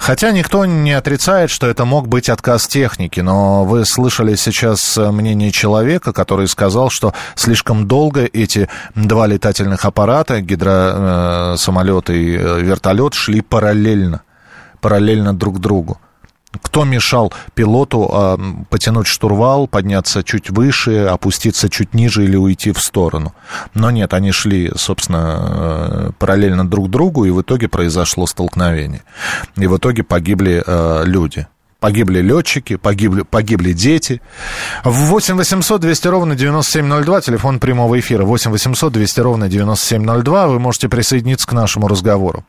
Хотя 0.00 0.32
никто 0.32 0.66
не 0.66 0.92
отрицает, 0.92 1.48
что 1.48 1.68
это 1.68 1.84
мог 1.84 2.08
быть 2.08 2.28
отказ 2.28 2.66
техники, 2.66 3.20
но 3.20 3.64
вы 3.64 3.86
слышали 3.86 4.34
сейчас 4.34 4.96
мнение 4.96 5.52
человека, 5.52 6.12
который 6.12 6.48
сказал, 6.48 6.90
что 6.90 7.14
слишком 7.36 7.86
долго 7.86 8.24
эти 8.24 8.68
два 8.96 9.28
летательных 9.28 9.84
аппарата, 9.84 10.40
гидросамолет 10.40 12.10
и 12.10 12.36
э, 12.36 12.60
вертолет, 12.60 13.14
шли 13.14 13.42
параллельно, 13.42 14.22
параллельно 14.80 15.34
друг 15.34 15.60
другу. 15.60 15.98
Кто 16.62 16.84
мешал 16.84 17.32
пилоту 17.54 18.10
э, 18.12 18.36
потянуть 18.70 19.06
штурвал, 19.06 19.68
подняться 19.68 20.24
чуть 20.24 20.50
выше, 20.50 21.04
опуститься 21.04 21.68
чуть 21.68 21.94
ниже 21.94 22.24
или 22.24 22.36
уйти 22.36 22.72
в 22.72 22.80
сторону? 22.80 23.34
Но 23.74 23.92
нет, 23.92 24.12
они 24.14 24.32
шли, 24.32 24.72
собственно, 24.74 25.38
э, 25.40 26.10
параллельно 26.18 26.68
друг 26.68 26.90
другу, 26.90 27.24
и 27.24 27.30
в 27.30 27.40
итоге 27.40 27.68
произошло 27.68 28.26
столкновение. 28.26 29.02
И 29.56 29.68
в 29.68 29.76
итоге 29.76 30.02
погибли 30.02 30.62
э, 30.66 31.02
люди. 31.06 31.46
Погибли 31.78 32.20
летчики, 32.20 32.76
погибли, 32.76 33.22
погибли 33.22 33.72
дети. 33.72 34.20
8 34.84 35.36
800 35.36 35.80
200 35.80 36.08
ровно 36.08 36.34
9702, 36.34 37.20
телефон 37.22 37.58
прямого 37.58 37.98
эфира. 37.98 38.24
8 38.24 38.50
800 38.50 38.92
200 38.92 39.20
ровно 39.20 39.48
9702. 39.48 40.48
Вы 40.48 40.58
можете 40.58 40.88
присоединиться 40.88 41.46
к 41.46 41.52
нашему 41.52 41.88
разговору. 41.88 42.44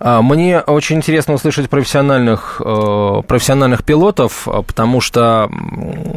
А, 0.00 0.22
мне 0.22 0.60
очень 0.60 0.96
интересно 0.96 1.34
услышать 1.34 1.70
профессиональных, 1.70 2.60
э, 2.64 3.22
профессиональных 3.26 3.84
пилотов, 3.84 4.48
а, 4.48 4.62
потому 4.62 5.00
что 5.00 5.48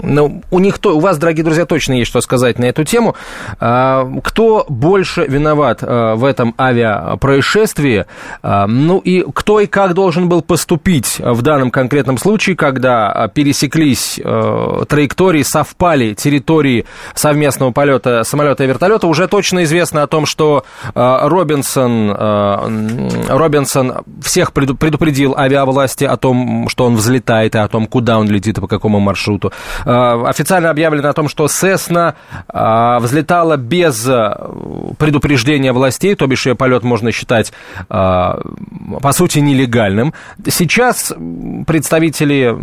ну, 0.04 0.42
у 0.50 0.60
них, 0.60 0.80
у 0.84 1.00
вас, 1.00 1.18
дорогие 1.18 1.44
друзья, 1.44 1.66
точно 1.66 1.94
есть 1.94 2.10
что 2.10 2.22
сказать 2.22 2.58
на 2.60 2.66
эту 2.66 2.84
тему. 2.84 3.16
А, 3.60 4.10
кто 4.24 4.66
больше 4.68 5.26
виноват 5.28 5.84
э, 5.84 6.14
в 6.16 6.26
этом 6.26 6.56
авиапроисшествии? 6.60 8.06
Ну 8.44 9.00
и 9.00 9.26
кто 9.34 9.60
и 9.60 9.68
как 9.68 9.94
должен 9.94 10.30
был 10.30 10.42
поступить 10.42 11.20
в 11.20 11.42
данном 11.42 11.72
конкретном 11.72 12.18
случае, 12.18 12.56
когда 12.56 13.30
пересеклись 13.34 14.20
э, 14.24 14.84
траектории, 14.88 15.44
совпали 15.44 16.14
территории 16.14 16.86
совместного 17.14 17.72
полета 17.72 18.24
самолета 18.24 18.64
и 18.64 18.68
вертолета? 18.68 19.08
Уже 19.08 19.28
точно 19.28 19.64
известно 19.64 20.04
о 20.04 20.08
том, 20.08 20.26
что 20.26 20.66
Робинсон 20.94 22.16
Робинсон 23.38 24.04
всех 24.22 24.54
предупредил 24.54 25.36
авиавласти 25.38 26.04
о 26.04 26.18
том, 26.18 26.68
что 26.70 26.86
он 26.86 26.96
взлетает, 26.96 27.56
и 27.56 27.58
о 27.58 27.68
том, 27.68 27.88
куда 27.88 28.20
он 28.20 28.30
летит 28.30 28.58
и 28.58 28.62
по 28.62 28.68
какому 28.68 29.00
маршруту. 29.00 29.52
А, 29.86 30.28
официально 30.28 30.70
объявлено 30.70 31.10
о 31.10 31.14
том, 31.14 31.30
что 31.30 31.48
Сесна 31.48 32.16
а, 32.48 33.00
взлетала 33.00 33.58
без 33.58 34.08
э, 34.08 34.36
предупреждения 34.98 35.74
властей, 35.74 36.16
то 36.16 36.28
бишь 36.28 36.46
ее 36.46 36.56
полет 36.56 36.84
можно 36.84 37.12
считать, 37.12 37.54
по 37.88 39.12
сути, 39.12 39.40
нелегальным. 39.40 40.14
Сейчас 40.48 41.14
представители 41.66 42.56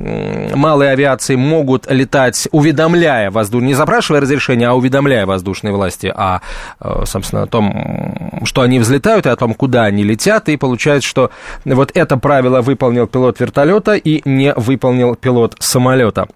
малой 0.54 0.92
авиации 0.92 1.36
могут 1.36 1.90
летать, 1.90 2.48
уведомляя 2.52 3.30
воздушные, 3.30 3.68
не 3.68 3.74
запрашивая 3.74 4.20
разрешения, 4.20 4.68
а 4.68 4.74
уведомляя 4.74 5.26
воздушные 5.26 5.72
власти 5.72 6.12
о, 6.14 6.40
э, 6.80 7.04
собственно, 7.06 7.42
о 7.42 7.46
том, 7.46 8.40
что 8.44 8.62
они 8.62 8.78
взлетают 8.78 9.26
и 9.26 9.28
о 9.28 9.36
том, 9.36 9.54
куда 9.54 9.84
они 9.84 10.04
летят, 10.04 10.48
и 10.48 10.56
получается, 10.62 11.08
что 11.08 11.30
вот 11.64 11.90
это 11.94 12.16
правило 12.16 12.62
выполнил 12.62 13.08
пилот 13.08 13.40
вертолета 13.40 13.94
и 13.94 14.22
не 14.24 14.54
выполнил 14.54 15.16
пилот 15.16 15.56
самолета. 15.58 16.28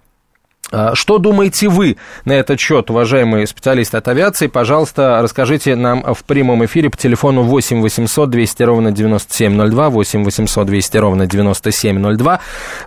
А, 0.71 0.95
что 0.95 1.17
думаете 1.17 1.69
вы 1.69 1.97
на 2.25 2.33
этот 2.33 2.59
счет, 2.59 2.89
уважаемые 2.89 3.47
специалисты 3.47 3.97
от 3.97 4.07
авиации? 4.07 4.47
Пожалуйста, 4.47 5.19
расскажите 5.21 5.75
нам 5.75 6.03
в 6.13 6.23
прямом 6.25 6.65
эфире 6.65 6.89
по 6.89 6.97
телефону 6.97 7.43
8 7.43 7.81
800 7.81 8.29
200 8.29 8.63
ровно 8.63 8.91
9702, 8.91 9.89
8 9.89 10.23
800 10.25 10.67
200 10.67 10.97
ровно 10.97 11.25
9702. 11.25 12.39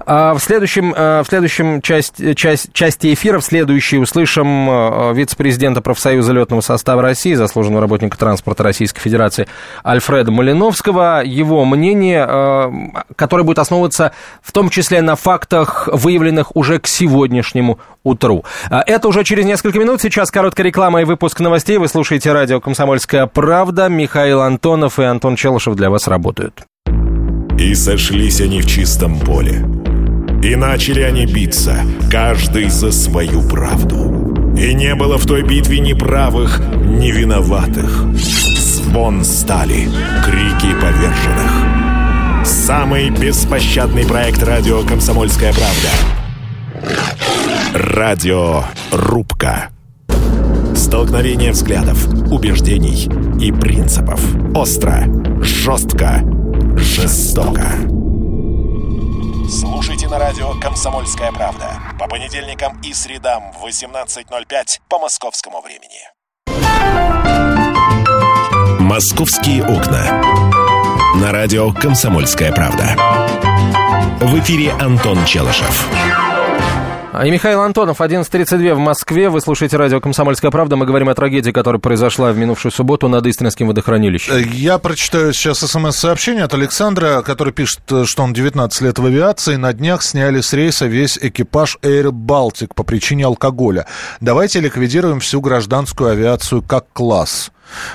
А 0.06 0.34
в 0.34 0.40
следующем, 0.40 0.94
а, 0.96 1.22
в 1.22 1.28
следующем 1.28 1.80
часть, 1.80 2.36
часть, 2.36 2.72
части 2.74 3.14
эфира, 3.14 3.38
в 3.40 3.44
следующей, 3.44 3.98
услышим 3.98 5.14
вице-президента 5.14 5.80
профсоюза 5.80 6.32
летного 6.32 6.60
состава 6.60 7.02
России, 7.02 7.34
заслуженного 7.34 7.80
работника 7.80 8.18
транспорта 8.18 8.62
Российской 8.62 9.00
Федерации 9.00 9.48
Альфреда 9.84 10.30
Малиновского. 10.30 11.22
Его 11.24 11.64
мнение, 11.64 12.72
которое 13.16 13.44
будет 13.44 13.58
основываться 13.58 14.12
в 14.42 14.52
том 14.52 14.68
числе 14.68 15.00
на 15.00 15.16
фактах, 15.16 15.88
выявленных 15.92 16.54
уже 16.56 16.78
к 16.78 16.86
сегодняшнему 16.86 17.69
сегодняшнему 17.70 17.78
утру. 18.02 18.44
А, 18.70 18.82
это 18.86 19.08
уже 19.08 19.24
через 19.24 19.44
несколько 19.44 19.78
минут. 19.78 20.00
Сейчас 20.00 20.30
короткая 20.30 20.66
реклама 20.66 21.02
и 21.02 21.04
выпуск 21.04 21.40
новостей. 21.40 21.78
Вы 21.78 21.88
слушаете 21.88 22.32
радио 22.32 22.60
«Комсомольская 22.60 23.26
правда». 23.26 23.88
Михаил 23.88 24.40
Антонов 24.40 24.98
и 24.98 25.04
Антон 25.04 25.36
Челышев 25.36 25.74
для 25.74 25.90
вас 25.90 26.08
работают. 26.08 26.62
И 27.58 27.74
сошлись 27.74 28.40
они 28.40 28.60
в 28.60 28.66
чистом 28.66 29.18
поле. 29.18 29.64
И 30.42 30.56
начали 30.56 31.02
они 31.02 31.26
биться, 31.26 31.76
каждый 32.10 32.70
за 32.70 32.90
свою 32.90 33.42
правду. 33.42 34.54
И 34.56 34.74
не 34.74 34.94
было 34.94 35.18
в 35.18 35.26
той 35.26 35.42
битве 35.42 35.80
ни 35.80 35.92
правых, 35.92 36.60
ни 36.76 37.10
виноватых. 37.10 38.04
Звон 38.14 39.24
стали, 39.24 39.88
крики 40.24 40.72
поверженных. 40.80 42.46
Самый 42.46 43.10
беспощадный 43.10 44.06
проект 44.06 44.42
радио 44.42 44.82
«Комсомольская 44.82 45.52
правда» 45.52 46.20
Радио 47.74 48.64
Рубка. 48.90 49.70
Столкновение 50.74 51.52
взглядов, 51.52 52.06
убеждений 52.30 53.04
и 53.40 53.52
принципов. 53.52 54.20
Остро, 54.54 55.04
жестко, 55.42 56.22
жестоко. 56.76 57.66
Слушайте 59.48 60.08
на 60.08 60.18
радио 60.18 60.58
«Комсомольская 60.60 61.32
правда» 61.32 61.80
по 61.98 62.06
понедельникам 62.06 62.80
и 62.82 62.92
средам 62.92 63.52
в 63.52 63.66
18.05 63.66 64.80
по 64.88 64.98
московскому 64.98 65.60
времени. 65.60 66.00
«Московские 68.80 69.64
окна». 69.64 70.22
На 71.16 71.32
радио 71.32 71.72
«Комсомольская 71.72 72.52
правда». 72.52 72.96
В 74.20 74.38
эфире 74.38 74.72
Антон 74.72 75.24
Челышев. 75.24 75.88
А, 77.12 77.26
и 77.26 77.30
Михаил 77.30 77.60
Антонов, 77.62 78.00
11.32 78.00 78.74
в 78.74 78.78
Москве. 78.78 79.30
Вы 79.30 79.40
слушаете 79.40 79.76
радио 79.76 80.00
«Комсомольская 80.00 80.52
правда». 80.52 80.76
Мы 80.76 80.86
говорим 80.86 81.08
о 81.08 81.14
трагедии, 81.14 81.50
которая 81.50 81.80
произошла 81.80 82.30
в 82.30 82.38
минувшую 82.38 82.70
субботу 82.70 83.08
над 83.08 83.26
Истринским 83.26 83.66
водохранилищем. 83.66 84.34
Э, 84.34 84.42
я 84.42 84.78
прочитаю 84.78 85.32
сейчас 85.32 85.58
смс-сообщение 85.58 86.44
от 86.44 86.54
Александра, 86.54 87.22
который 87.22 87.52
пишет, 87.52 87.80
э, 87.90 88.04
что 88.04 88.22
он 88.22 88.32
19 88.32 88.80
лет 88.82 89.00
в 89.00 89.04
авиации. 89.04 89.56
На 89.56 89.72
днях 89.72 90.04
сняли 90.04 90.40
с 90.40 90.52
рейса 90.52 90.86
весь 90.86 91.18
экипаж 91.20 91.78
Air 91.82 92.10
Baltic 92.12 92.74
по 92.76 92.84
причине 92.84 93.26
алкоголя. 93.26 93.86
Давайте 94.20 94.60
ликвидируем 94.60 95.18
всю 95.18 95.40
гражданскую 95.40 96.10
авиацию 96.10 96.62
как 96.62 96.92
класс. 96.92 97.50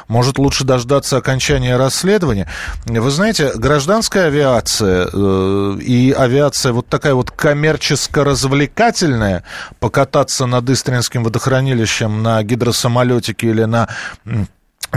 Может, 0.07 0.37
лучше 0.37 0.63
дождаться 0.63 1.17
окончания 1.17 1.77
расследования? 1.77 2.47
Вы 2.85 3.11
знаете, 3.11 3.51
гражданская 3.55 4.27
авиация 4.27 5.07
э, 5.11 5.77
и 5.81 6.11
авиация 6.11 6.73
вот 6.73 6.87
такая 6.87 7.13
вот 7.13 7.31
коммерческо-развлекательная, 7.31 9.43
покататься 9.79 10.45
над 10.45 10.69
Истринским 10.69 11.23
водохранилищем 11.23 12.23
на 12.23 12.41
гидросамолетике 12.43 13.47
или 13.47 13.63
на 13.63 13.89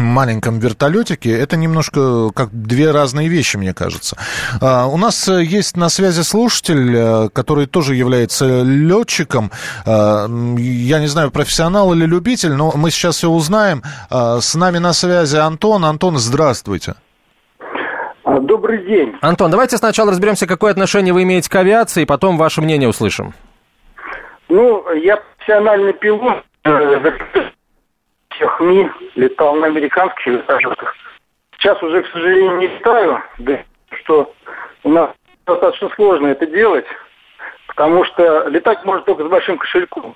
маленьком 0.05 0.59
вертолетике, 0.59 1.31
это 1.39 1.57
немножко 1.57 2.31
как 2.35 2.51
две 2.53 2.91
разные 2.91 3.29
вещи, 3.29 3.57
мне 3.57 3.75
кажется. 3.75 4.17
А, 4.61 4.87
у 4.87 4.97
нас 4.97 5.29
э, 5.29 5.43
есть 5.43 5.77
на 5.77 5.89
связи 5.89 6.23
слушатель, 6.23 6.97
э, 6.97 7.29
который 7.33 7.67
тоже 7.67 7.95
является 7.95 8.63
летчиком. 8.63 9.51
А, 9.87 10.27
я 10.59 11.01
не 11.01 11.07
знаю, 11.07 11.31
профессионал 11.31 11.93
или 11.95 12.07
любитель, 12.07 12.53
но 12.53 12.73
мы 12.75 12.91
сейчас 12.91 13.17
все 13.17 13.29
узнаем. 13.29 13.83
А, 14.11 14.41
с 14.41 14.55
нами 14.55 14.79
на 14.79 14.93
связи 14.93 15.37
Антон. 15.37 15.85
Антон, 15.85 16.19
здравствуйте. 16.19 16.95
Добрый 18.25 18.85
день. 18.87 19.17
Антон, 19.21 19.51
давайте 19.51 19.79
сначала 19.79 20.11
разберемся, 20.11 20.47
какое 20.47 20.71
отношение 20.71 21.15
вы 21.15 21.23
имеете 21.23 21.51
к 21.51 21.55
авиации, 21.55 22.03
и 22.03 22.07
потом 22.07 22.37
ваше 22.37 22.61
мнение 22.61 22.89
услышим. 22.89 23.35
Ну, 24.49 24.91
я 24.93 25.17
профессиональный 25.17 25.93
пилот, 25.93 26.45
э, 26.65 27.51
всех 28.39 28.61
МИ, 28.61 28.89
летал 29.17 29.57
на 29.57 29.67
американских 29.67 30.27
вертолетах. 30.27 30.95
Сейчас 31.59 31.83
уже, 31.83 32.03
к 32.03 32.07
сожалению, 32.13 32.59
не 32.59 32.69
летаю, 32.69 33.23
да, 33.39 33.59
что 34.01 34.33
у 34.85 34.91
нас 34.91 35.11
достаточно 35.45 35.91
сложно 35.97 36.29
это 36.29 36.47
делать, 36.47 36.87
потому 37.67 38.05
что 38.05 38.47
летать 38.49 38.85
можно 38.85 39.03
только 39.03 39.25
с 39.25 39.29
большим 39.29 39.59
кошельком. 39.59 40.15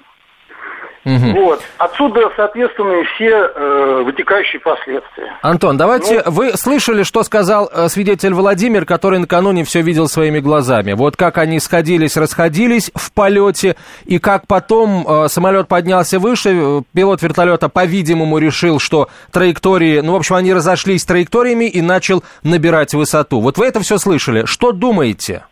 Угу. 1.05 1.41
Вот. 1.41 1.61
Отсюда, 1.79 2.31
соответственно, 2.37 3.01
и 3.01 3.05
все 3.05 3.31
э, 3.31 4.03
вытекающие 4.05 4.61
последствия. 4.61 5.37
Антон, 5.43 5.77
давайте, 5.77 6.23
ну, 6.25 6.31
вы 6.31 6.53
слышали, 6.57 7.03
что 7.03 7.25
сказал 7.25 7.69
э, 7.73 7.89
свидетель 7.89 8.33
Владимир, 8.33 8.85
который 8.85 9.19
накануне 9.19 9.65
все 9.65 9.83
видел 9.83 10.07
своими 10.07 10.39
глазами. 10.39 10.93
Вот 10.93 11.17
как 11.17 11.39
они 11.39 11.59
сходились, 11.59 12.17
расходились 12.17 12.93
в 12.95 13.13
полете, 13.13 13.77
и 14.05 14.21
как 14.21 14.47
потом 14.47 15.05
э, 15.07 15.29
самолет 15.29 15.67
поднялся 15.67 16.21
выше, 16.21 16.51
э, 16.53 16.83
пилот 16.95 17.21
вертолета, 17.21 17.69
по-видимому, 17.69 18.39
решил, 18.39 18.79
что 18.79 19.09
траектории, 19.33 20.01
ну, 20.01 20.13
в 20.13 20.17
общем, 20.17 20.37
они 20.37 20.55
разошлись 20.55 21.05
траекториями 21.05 21.65
и 21.65 21.83
начал 21.83 22.23
набирать 22.45 22.95
высоту. 22.95 23.41
Вот 23.41 23.59
вы 23.59 23.67
это 23.67 23.81
все 23.81 23.99
слышали. 23.99 24.45
Что 24.45 24.71
думаете? 24.71 25.45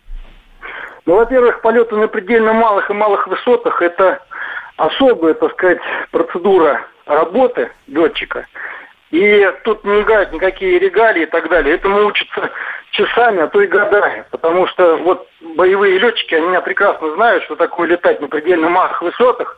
Ну, 1.05 1.15
во-первых, 1.15 1.61
полеты 1.61 1.95
на 1.97 2.07
предельно 2.07 2.53
малых 2.53 2.89
и 2.89 2.93
малых 2.93 3.27
высотах– 3.27 3.81
это 3.81 4.19
особая, 4.77 5.33
так 5.33 5.51
сказать, 5.53 5.79
процедура 6.11 6.85
работы 7.05 7.71
летчика. 7.87 8.47
И 9.11 9.51
тут 9.65 9.83
не 9.83 10.01
играют 10.01 10.31
никакие 10.31 10.79
регалии 10.79 11.23
и 11.23 11.27
так 11.27 11.49
далее. 11.49 11.75
Этому 11.75 12.05
учатся 12.05 12.49
часами, 12.91 13.41
а 13.41 13.47
то 13.47 13.61
и 13.61 13.67
годами. 13.67 14.25
Потому 14.31 14.67
что 14.67 14.97
вот 14.97 15.27
боевые 15.41 15.99
летчики, 15.99 16.33
они 16.35 16.47
меня 16.47 16.61
прекрасно 16.61 17.13
знают, 17.15 17.43
что 17.43 17.55
такое 17.55 17.89
летать 17.89 18.21
на 18.21 18.27
предельно 18.27 18.69
малых 18.69 19.01
высотах 19.01 19.57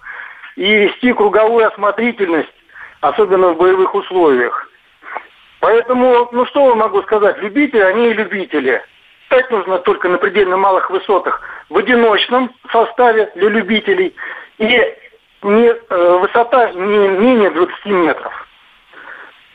и 0.55 0.65
вести 0.65 1.13
круговую 1.13 1.67
осмотрительность, 1.67 2.53
особенно 3.01 3.49
в 3.49 3.57
боевых 3.57 3.93
условиях. 3.93 4.69
Поэтому, 5.59 6.29
ну 6.31 6.45
что 6.47 6.69
я 6.69 6.75
могу 6.75 7.01
сказать, 7.03 7.37
любители, 7.37 7.81
они 7.81 8.09
и 8.09 8.13
любители. 8.13 8.81
Летать 9.29 9.49
нужно 9.49 9.79
только 9.79 10.09
на 10.09 10.17
предельно 10.17 10.57
малых 10.57 10.89
высотах 10.91 11.41
в 11.69 11.77
одиночном 11.77 12.53
составе 12.71 13.31
для 13.35 13.49
любителей 13.49 14.15
и 14.59 14.95
не, 15.43 15.67
э, 15.67 16.17
высота 16.19 16.71
не 16.71 17.07
менее 17.07 17.49
20 17.51 17.85
метров. 17.85 18.47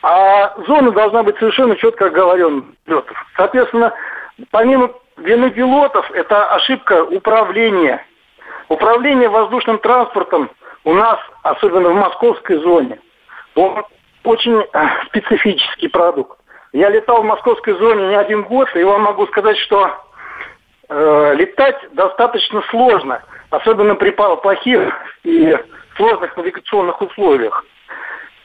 А 0.01 0.55
зона 0.65 0.91
должна 0.91 1.23
быть 1.23 1.37
совершенно 1.37 1.75
четко 1.75 2.05
оговорена 2.05 2.63
пилотов. 2.85 3.17
Соответственно, 3.35 3.93
помимо 4.51 4.91
вины 5.17 5.49
пилотов, 5.49 6.09
это 6.11 6.45
ошибка 6.51 7.03
управления. 7.03 8.05
Управление 8.69 9.29
воздушным 9.29 9.79
транспортом 9.79 10.49
у 10.85 10.93
нас, 10.93 11.19
особенно 11.43 11.89
в 11.89 11.95
московской 11.95 12.57
зоне, 12.57 12.99
он 13.55 13.83
очень 14.23 14.61
э, 14.61 14.87
специфический 15.07 15.87
продукт. 15.87 16.39
Я 16.71 16.89
летал 16.89 17.23
в 17.23 17.25
московской 17.25 17.73
зоне 17.73 18.09
не 18.09 18.15
один 18.15 18.43
год, 18.43 18.69
и 18.75 18.83
вам 18.83 19.01
могу 19.01 19.25
сказать, 19.27 19.57
что 19.57 19.91
э, 20.87 21.35
летать 21.35 21.77
достаточно 21.93 22.61
сложно, 22.69 23.23
особенно 23.49 23.95
при 23.95 24.11
плохих 24.11 24.93
и 25.23 25.57
сложных 25.99 26.35
навигационных 26.37 27.01
условиях. 27.01 27.65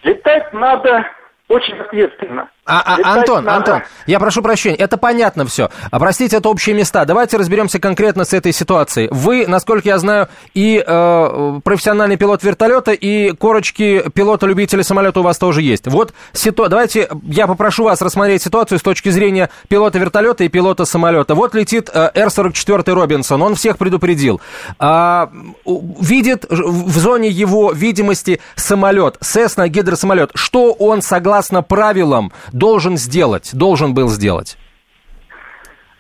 Летать 0.02 0.52
надо 0.52 1.08
очень 1.48 1.78
ответственно. 1.78 2.50
А, 2.66 2.81
а, 2.81 3.14
Антон, 3.18 3.44
надо... 3.44 3.57
Антон, 3.57 3.83
я 4.07 4.18
прошу 4.18 4.40
прощения, 4.40 4.77
это 4.77 4.96
понятно 4.96 5.44
все. 5.44 5.68
А 5.90 5.98
простите, 5.98 6.38
это 6.38 6.48
общие 6.48 6.74
места. 6.74 7.05
Давайте 7.05 7.37
разберемся 7.37 7.79
конкретно 7.79 8.24
с 8.24 8.33
этой 8.33 8.53
ситуацией. 8.53 9.09
Вы, 9.11 9.46
насколько 9.46 9.87
я 9.87 9.98
знаю, 9.98 10.29
и 10.55 10.83
э, 10.85 11.61
профессиональный 11.62 12.16
пилот 12.16 12.42
вертолета, 12.42 12.92
и 12.92 13.33
корочки 13.33 14.05
пилота-любителя 14.14 14.83
самолета 14.83 15.20
у 15.20 15.22
вас 15.22 15.37
тоже 15.37 15.61
есть. 15.61 15.87
Вот 15.87 16.14
ситу... 16.33 16.68
давайте 16.68 17.09
я 17.24 17.46
попрошу 17.46 17.85
вас 17.85 18.00
рассмотреть 18.00 18.42
ситуацию 18.42 18.79
с 18.79 18.83
точки 18.83 19.11
зрения 19.11 19.50
пилота 19.68 19.98
вертолета 19.98 20.44
и 20.44 20.48
пилота 20.48 20.87
самолета. 20.87 21.35
Вот 21.35 21.55
летит 21.55 21.90
э, 21.92 22.11
Р-44 22.14 22.92
Робинсон, 22.94 23.42
он 23.42 23.57
всех 23.57 23.77
предупредил. 23.77 24.40
А, 24.79 25.31
видит 25.66 26.46
в 26.48 26.98
зоне 26.98 27.29
его 27.29 27.72
видимости 27.72 28.40
самолет, 28.57 29.18
Сесна 29.20 29.68
гидросамолет. 29.68 30.31
Что 30.35 30.72
он, 30.72 31.03
согласно 31.03 31.62
правилам, 31.62 32.33
должен 32.54 32.96
сделать, 32.96 33.50
должен 33.52 33.94
был 33.94 34.08
сделать? 34.08 34.56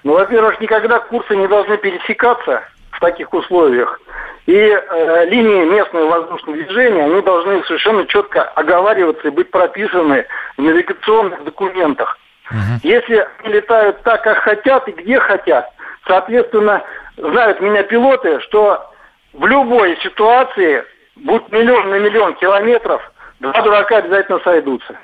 Ну, 0.04 0.14
во-первых, 0.14 0.60
никогда 0.60 1.00
курсы 1.00 1.36
не 1.36 1.48
должны 1.48 1.76
пересекаться 1.76 2.62
в 2.92 3.00
таких 3.00 3.32
условиях. 3.34 4.00
И 4.46 4.52
э, 4.52 5.24
линии 5.26 5.64
местного 5.64 6.06
воздушного 6.06 6.56
движения, 6.58 7.04
они 7.04 7.22
должны 7.22 7.64
совершенно 7.64 8.06
четко 8.06 8.42
оговариваться 8.42 9.28
и 9.28 9.30
быть 9.30 9.50
прописаны 9.50 10.26
в 10.56 10.62
навигационных 10.62 11.42
документах. 11.44 12.18
Угу. 12.50 12.80
Если 12.82 13.26
они 13.42 13.54
летают 13.54 14.02
так, 14.02 14.22
как 14.22 14.38
хотят 14.38 14.86
и 14.88 14.92
где 14.92 15.18
хотят, 15.18 15.70
соответственно, 16.06 16.82
знают 17.16 17.60
меня 17.60 17.82
пилоты, 17.84 18.38
что 18.40 18.92
в 19.32 19.46
любой 19.46 19.96
ситуации, 20.02 20.84
будь 21.16 21.50
миллион 21.50 21.88
на 21.88 21.98
миллион 21.98 22.34
километров, 22.34 23.00
два 23.40 23.62
дурака 23.62 23.96
обязательно 23.96 24.40
сойдутся. 24.40 24.94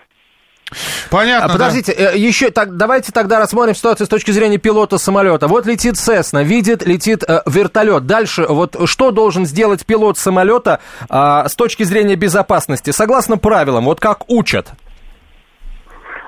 Понятно. 1.11 1.47
А, 1.47 1.53
подождите, 1.53 1.95
да. 1.97 2.13
Э, 2.13 2.17
еще 2.17 2.51
так, 2.51 2.77
давайте 2.77 3.13
тогда 3.13 3.39
рассмотрим 3.39 3.75
ситуацию 3.75 4.07
с 4.07 4.11
точки 4.11 4.31
зрения 4.31 4.59
пилота 4.59 4.99
самолета. 4.99 5.49
Вот 5.49 5.67
летит 5.67 5.97
Сесна, 5.97 6.43
видит, 6.43 6.87
летит 6.87 7.25
э, 7.29 7.43
вертолет. 7.47 8.07
Дальше, 8.07 8.47
вот 8.49 8.77
что 8.89 9.11
должен 9.11 9.47
сделать 9.47 9.85
пилот 9.85 10.19
самолета 10.19 10.81
э, 11.09 11.49
с 11.49 11.55
точки 11.57 11.83
зрения 11.83 12.15
безопасности, 12.15 12.91
согласно 12.91 13.39
правилам, 13.39 13.85
вот 13.85 14.01
как 14.01 14.29
учат? 14.29 14.69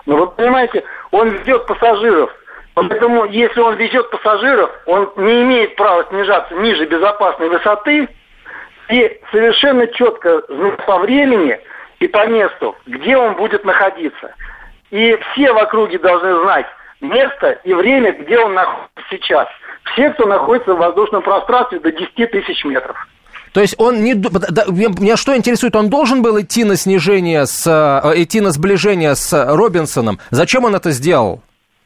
Ну, 0.07 0.17
вы 0.17 0.27
понимаете, 0.29 0.85
он 1.11 1.29
везет 1.29 1.67
пассажиров. 1.67 2.31
Поэтому, 2.75 3.27
если 3.27 3.61
он 3.61 3.77
везет 3.77 4.11
пассажиров, 4.11 4.71
он 4.87 5.13
не 5.17 5.43
имеет 5.43 5.77
права 5.77 6.05
снижаться 6.09 6.55
ниже 6.55 6.87
безопасной 6.87 7.51
высоты 7.51 8.09
и 8.89 9.21
совершенно 9.31 9.87
четко 9.89 10.41
по 10.87 10.99
времени 10.99 11.59
и 12.03 12.09
по 12.09 12.27
месту, 12.27 12.77
где 12.87 13.17
он 13.17 13.37
будет 13.37 13.65
находиться. 13.65 14.35
И 14.91 15.17
все 15.33 15.53
в 15.53 15.57
округе 15.57 15.99
должны 15.99 16.43
знать 16.43 16.67
место 17.01 17.59
и 17.65 17.73
время, 17.73 18.13
где 18.13 18.39
он 18.39 18.55
находится 18.55 19.03
сейчас. 19.11 19.49
Все, 19.93 20.11
кто 20.11 20.27
находится 20.27 20.75
в 20.75 20.79
воздушном 20.79 21.23
пространстве 21.23 21.79
до 21.81 21.93
10 21.93 22.31
тысяч 22.31 22.65
метров. 22.65 22.97
То 23.53 23.61
есть 23.61 23.75
он 23.79 24.03
не... 24.03 24.15
Меня 24.15 25.17
что 25.17 25.37
интересует, 25.37 25.77
он 25.77 25.91
должен 25.91 26.23
был 26.23 26.41
идти 26.41 26.65
на 26.65 26.77
снижение, 26.77 27.47
с, 27.47 27.67
э, 27.67 28.23
идти 28.23 28.41
на 28.41 28.51
сближение 28.51 29.15
с 29.15 29.33
Робинсоном? 29.55 30.19
Зачем 30.31 30.65
он 30.65 30.75
это 30.75 30.91
сделал? 30.91 31.43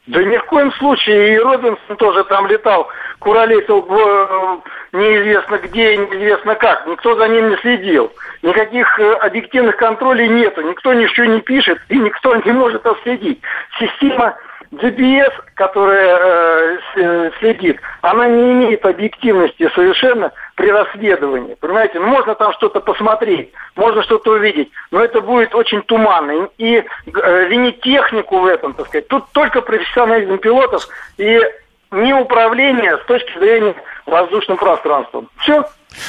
Да 0.07 0.23
ни 0.23 0.37
в 0.37 0.45
коем 0.45 0.71
случае. 0.73 1.35
И 1.35 1.37
Робинсон 1.37 1.97
тоже 1.97 2.23
там 2.23 2.47
летал, 2.47 2.87
куролесил 3.27 3.81
в, 3.81 4.63
неизвестно 4.93 5.57
где, 5.57 5.97
неизвестно 5.97 6.55
как. 6.55 6.87
Никто 6.87 7.13
за 7.15 7.27
ним 7.27 7.49
не 7.49 7.57
следил. 7.57 8.09
Никаких 8.41 8.97
э, 8.99 9.13
объективных 9.15 9.75
контролей 9.75 10.29
нету. 10.29 10.61
Никто 10.61 10.93
ничего 10.93 11.25
не 11.25 11.41
пишет 11.41 11.77
и 11.89 11.97
никто 11.99 12.33
не 12.37 12.51
может 12.53 12.85
отследить. 12.85 13.41
Система 13.79 14.37
GPS, 14.71 15.33
которая 15.55 16.17
э, 16.17 16.77
э, 16.95 17.31
следит, 17.39 17.81
она 18.01 18.29
не 18.29 18.53
имеет 18.53 18.85
объективности 18.85 19.69
совершенно 19.75 20.31
при 20.55 20.71
расследовании. 20.71 21.57
Понимаете, 21.59 21.99
ну 21.99 22.07
можно 22.07 22.33
там 22.33 22.53
что-то 22.53 22.79
посмотреть, 22.79 23.51
можно 23.75 24.03
что-то 24.03 24.31
увидеть, 24.31 24.71
но 24.91 25.03
это 25.03 25.19
будет 25.19 25.53
очень 25.53 25.81
туманно. 25.81 26.47
И 26.57 26.77
э, 26.77 27.47
винить 27.49 27.81
технику 27.81 28.39
в 28.39 28.45
этом, 28.45 28.73
так 28.73 28.87
сказать, 28.87 29.09
тут 29.09 29.25
только 29.33 29.59
профессионализм 29.61 30.37
пилотов 30.37 30.87
и 31.17 31.41
не 31.91 32.13
управление 32.13 32.97
с 32.97 33.05
точки 33.07 33.37
зрения 33.39 33.75
воздушным 34.05 34.57
пространством. 34.57 35.29
Все. 35.37 35.63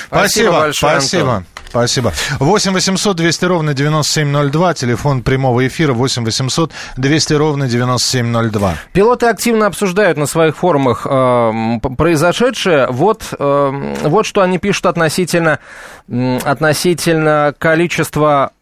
Спасибо, 0.09 0.71
спасибо. 0.73 0.73
спасибо. 0.73 1.45
Спасибо. 1.69 2.13
8 2.41 2.73
800 2.73 3.17
200 3.17 3.45
ровно 3.45 3.75
9702. 3.75 4.75
Телефон 4.75 5.23
прямого 5.23 5.67
эфира 5.67 5.93
8 5.93 6.25
800 6.25 6.73
200 6.97 7.35
ровно 7.35 7.69
9702. 7.69 8.75
Пилоты 8.93 9.27
активно 9.27 9.67
обсуждают 9.67 10.17
на 10.17 10.27
своих 10.27 10.57
форумах 10.57 11.07
э, 11.09 11.79
произошедшее. 11.97 12.87
Вот, 12.89 13.23
э, 13.39 13.95
вот 14.03 14.27
что 14.27 14.41
они 14.41 14.59
пишут 14.59 14.87
относительно, 14.87 15.59
относительно 16.09 17.55
количества 17.59 18.53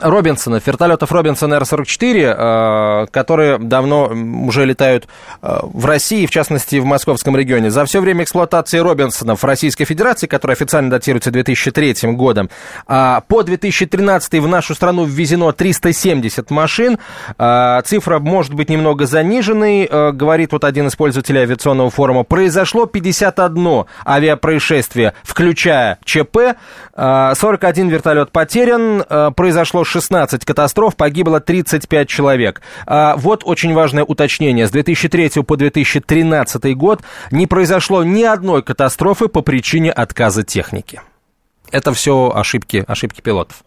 Робинсона, 0.00 0.60
вертолетов 0.64 1.12
Робинсона 1.12 1.54
Р-44, 1.54 3.04
э, 3.04 3.06
которые 3.10 3.58
давно 3.58 4.12
уже 4.46 4.66
летают 4.66 5.08
э, 5.40 5.58
в 5.62 5.86
России, 5.86 6.26
в 6.26 6.30
частности, 6.30 6.76
в 6.76 6.84
московском 6.84 7.34
регионе. 7.36 7.70
За 7.70 7.86
все 7.86 8.00
время 8.00 8.24
эксплуатации 8.24 8.78
Робинсона 8.78 9.34
в 9.34 9.42
Российской 9.44 9.86
Федерации, 9.86 10.26
которая 10.26 10.56
официально 10.56 10.90
датируется 10.90 11.30
2003 11.30 12.12
годом, 12.12 12.50
а 12.86 13.22
по 13.22 13.42
2013 13.42 14.34
в 14.34 14.46
нашу 14.46 14.74
страну 14.74 15.04
ввезено 15.04 15.52
370 15.52 16.50
машин. 16.50 16.98
Э, 17.38 17.80
цифра 17.82 18.18
может 18.18 18.52
быть 18.52 18.68
немного 18.68 19.06
заниженной, 19.06 19.88
говорит 20.12 20.52
вот 20.52 20.64
один 20.64 20.88
из 20.88 20.96
пользователей 20.96 21.40
авиационного 21.40 21.88
форума. 21.88 22.24
Произошло 22.24 22.84
51 22.84 23.84
авиапроисшествие, 24.06 25.14
включая 25.22 25.98
ЧП. 26.04 26.56
41 26.94 27.88
вертолет 27.88 28.30
потерян, 28.30 29.04
произошло 29.46 29.84
16 29.84 30.44
катастроф, 30.44 30.96
погибло 30.96 31.38
35 31.38 32.08
человек. 32.08 32.62
А, 32.84 33.14
вот 33.16 33.42
очень 33.44 33.74
важное 33.74 34.02
уточнение. 34.02 34.66
С 34.66 34.72
2003 34.72 35.44
по 35.44 35.56
2013 35.56 36.76
год 36.76 37.02
не 37.30 37.46
произошло 37.46 38.02
ни 38.02 38.24
одной 38.24 38.64
катастрофы 38.64 39.28
по 39.28 39.42
причине 39.42 39.92
отказа 39.92 40.42
техники. 40.42 41.00
Это 41.70 41.94
все 41.94 42.32
ошибки, 42.34 42.84
ошибки 42.88 43.20
пилотов. 43.20 43.62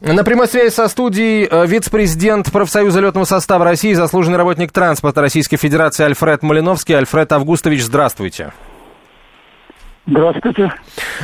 На 0.00 0.24
прямой 0.24 0.48
связи 0.48 0.74
со 0.74 0.88
студией 0.88 1.46
э, 1.48 1.66
вице-президент 1.68 2.50
профсоюза 2.50 2.98
летного 2.98 3.26
состава 3.26 3.64
России, 3.64 3.92
заслуженный 3.92 4.38
работник 4.38 4.72
транспорта 4.72 5.20
Российской 5.20 5.56
Федерации 5.56 6.02
Альфред 6.02 6.42
Малиновский. 6.42 6.96
Альфред 6.96 7.30
Августович, 7.30 7.84
здравствуйте. 7.84 8.52
Здравствуйте. 10.08 10.72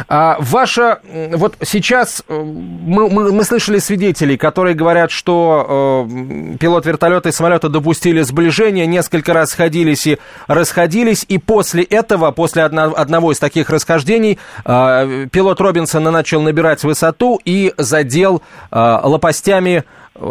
А, 0.08 0.36
ваша, 0.40 0.98
вот 1.34 1.54
сейчас 1.62 2.24
э, 2.26 2.34
мы, 2.34 3.08
мы, 3.08 3.30
мы 3.30 3.44
слышали 3.44 3.78
свидетелей, 3.78 4.36
которые 4.36 4.74
говорят, 4.74 5.12
что 5.12 6.06
э, 6.08 6.56
пилот 6.58 6.84
вертолета 6.84 7.28
и 7.28 7.32
самолета 7.32 7.68
допустили 7.68 8.22
сближение, 8.22 8.88
несколько 8.88 9.34
раз 9.34 9.50
сходились 9.50 10.08
и 10.08 10.18
расходились, 10.48 11.24
и 11.28 11.38
после 11.38 11.84
этого, 11.84 12.32
после 12.32 12.64
одно, 12.64 12.92
одного 12.96 13.30
из 13.30 13.38
таких 13.38 13.70
расхождений, 13.70 14.40
э, 14.64 15.28
пилот 15.30 15.60
Робинсона 15.60 16.10
начал 16.10 16.42
набирать 16.42 16.82
высоту 16.82 17.40
и 17.44 17.72
задел 17.78 18.42
э, 18.72 18.76
лопастями 19.04 19.84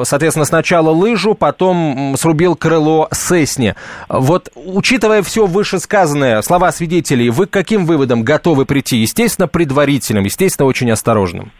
соответственно, 0.04 0.45
сначала 0.45 0.89
лыжу, 0.89 1.36
потом 1.36 2.15
срубил 2.17 2.56
крыло 2.56 3.08
Сесни. 3.12 3.75
Вот, 4.08 4.49
учитывая 4.56 5.21
все 5.21 5.45
вышесказанное, 5.45 6.41
слова 6.41 6.71
свидетелей, 6.71 7.30
вы 7.30 7.47
к 7.47 7.51
каким 7.51 7.86
выводам 7.86 8.23
готовы 8.23 8.65
прийти? 8.65 8.97
Естественно, 8.97 9.47
предварительным, 9.47 10.23
естественно, 10.23 10.67
очень 10.67 10.91
осторожным. 10.91 11.51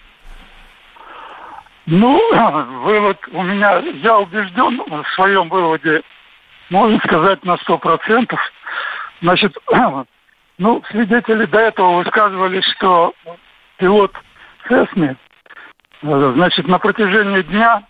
Ну, 1.86 2.20
вывод 2.84 3.17
у 3.32 3.44
меня, 3.44 3.78
я 3.78 4.20
убежден 4.20 4.82
в 4.88 5.15
своем 5.15 5.50
выводе, 5.50 6.02
можно 6.70 7.00
сказать, 7.00 7.44
на 7.44 7.58
сто 7.58 7.78
процентов. 7.78 8.39
Значит, 9.22 9.58
ну, 10.58 10.84
свидетели 10.91 11.46
до 11.46 11.60
этого 11.60 11.98
высказывали, 11.98 12.62
что 12.76 13.13
пилот 13.78 14.12
Сесни, 14.70 15.15
э, 16.04 16.34
значит, 16.36 16.67
на 16.67 16.78
протяжении 16.78 17.41
дня 17.41 17.84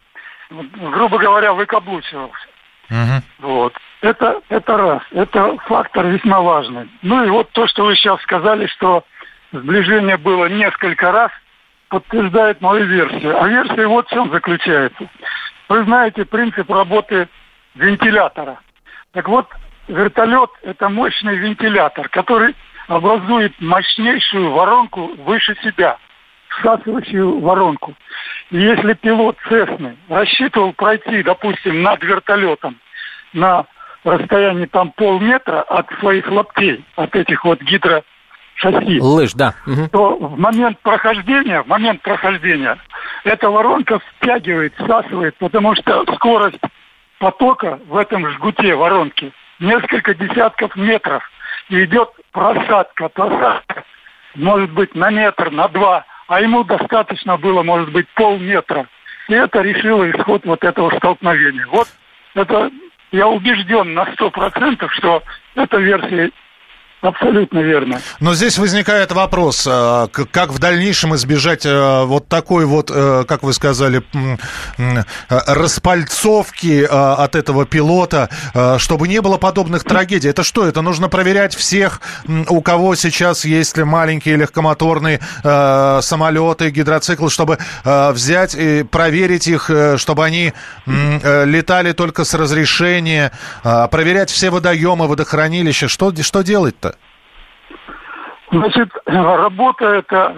грубо 0.52 1.18
говоря, 1.18 1.54
выкаблучивался. 1.54 2.48
Угу. 2.90 3.48
Вот. 3.50 3.74
Это, 4.02 4.42
это 4.50 4.78
раз. 4.78 5.02
Это 5.12 5.58
фактор 5.68 6.08
весьма 6.08 6.42
важный. 6.42 6.90
Ну 7.02 7.24
и 7.24 7.30
вот 7.30 7.50
то, 7.52 7.68
что 7.68 7.86
вы 7.86 7.96
сейчас 7.96 8.22
сказали, 8.22 8.68
что 8.68 9.04
сближение 9.52 10.18
было 10.18 10.48
несколько 10.48 11.12
раз, 11.12 11.32
подтверждает 11.90 12.62
мою 12.62 12.86
версию. 12.86 13.42
А 13.42 13.48
версия 13.48 13.88
вот 13.88 14.08
в 14.08 14.12
чем 14.12 14.32
заключается. 14.32 15.10
Вы 15.70 15.84
знаете 15.84 16.26
принцип 16.26 16.70
работы 16.70 17.28
вентилятора. 17.76 18.60
Так 19.14 19.28
вот, 19.28 19.48
вертолет– 19.88 20.50
это 20.64 20.90
мощный 20.90 21.36
вентилятор, 21.38 22.10
который 22.10 22.56
образует 22.88 23.54
мощнейшую 23.62 24.52
воронку 24.52 25.12
выше 25.24 25.56
себя, 25.64 25.98
всасывающую 26.60 27.40
воронку. 27.40 27.94
Если 28.50 28.94
пилот 28.94 29.38
Цесны 29.48 29.96
рассчитывал 30.10 30.74
пройти, 30.74 31.24
допустим, 31.24 31.82
над 31.82 32.04
вертолетом 32.04 32.78
на 33.34 33.66
расстоянии 34.04 34.66
там 34.66 34.92
полметра 34.92 35.62
от 35.62 35.88
своих 36.00 36.30
лаптей, 36.30 36.84
от 36.96 37.16
этих 37.16 37.46
вот 37.46 37.62
гидрошасси, 37.62 39.00
лыж, 39.00 39.34
да, 39.34 39.54
то 39.92 40.18
в 40.18 40.38
момент 40.38 40.80
прохождения, 40.80 41.62
в 41.62 41.68
момент 41.68 42.02
прохождения 42.02 42.78
эта 43.24 43.50
воронка 43.50 44.00
втягивает, 44.00 44.74
всасывает, 44.76 45.36
потому 45.38 45.76
что 45.76 46.04
скорость 46.16 46.60
потока 47.20 47.80
в 47.88 47.96
этом 47.96 48.28
жгуте 48.32 48.76
воронки 48.76 49.32
несколько 49.60 50.14
десятков 50.14 50.76
метров. 50.76 51.24
И 51.70 51.86
идет 51.86 52.10
просадка, 52.32 53.08
просадка 53.08 53.84
может 54.36 54.72
быть 54.72 54.96
на 54.96 55.10
метр, 55.10 55.52
на 55.52 55.68
два 55.68 56.06
а 56.32 56.40
ему 56.40 56.64
достаточно 56.64 57.36
было, 57.38 57.62
может 57.62 57.92
быть, 57.92 58.08
полметра. 58.16 58.88
И 59.28 59.34
это 59.34 59.62
решило 59.62 60.10
исход 60.10 60.46
вот 60.46 60.64
этого 60.64 60.90
столкновения. 60.96 61.68
Вот 61.68 61.90
это 62.36 62.72
я 63.12 63.28
убежден 63.28 63.94
на 63.94 64.06
сто 64.14 64.32
процентов, 64.32 64.94
что 64.94 65.24
эта 65.56 65.78
версия 65.78 66.32
Абсолютно 67.02 67.60
верно. 67.60 68.00
Но 68.20 68.34
здесь 68.34 68.58
возникает 68.58 69.12
вопрос, 69.12 69.66
а, 69.68 70.08
как 70.08 70.52
в 70.52 70.60
дальнейшем 70.60 71.16
избежать 71.16 71.64
а, 71.66 72.06
вот 72.06 72.28
такой 72.28 72.66
вот, 72.66 72.92
э, 72.94 73.26
как 73.28 73.44
вы 73.44 73.54
сказали, 73.54 74.04
распальцовки 75.28 76.88
а, 76.90 77.16
от 77.16 77.36
этого 77.36 77.66
пилота, 77.66 78.30
чтобы 78.78 79.08
не 79.08 79.22
было 79.22 79.38
подобных 79.38 79.84
трагедий. 79.84 80.30
Это 80.30 80.44
что? 80.44 80.68
Это 80.68 80.82
нужно 80.82 81.10
проверять 81.10 81.56
всех, 81.56 82.02
у 82.48 82.62
кого 82.62 82.96
сейчас 82.96 83.46
есть 83.46 83.78
маленькие 83.78 84.36
легкомоторные 84.36 85.20
самолеты, 86.02 86.70
гидроциклы, 86.70 87.30
чтобы 87.30 87.58
взять 87.84 88.56
и 88.56 88.84
проверить 88.84 89.48
их, 89.48 89.70
э, 89.70 89.98
чтобы 89.98 90.26
они 90.26 90.54
э, 90.86 91.46
летали 91.46 91.92
только 91.92 92.24
с 92.24 92.34
разрешения, 92.34 93.32
проверять 93.64 94.30
все 94.30 94.50
водоемы, 94.50 95.08
водохранилища. 95.08 95.88
Что, 95.88 96.14
что 96.22 96.42
делать-то? 96.42 96.91
Значит, 98.52 98.90
работа 99.06 99.86
это 99.86 100.36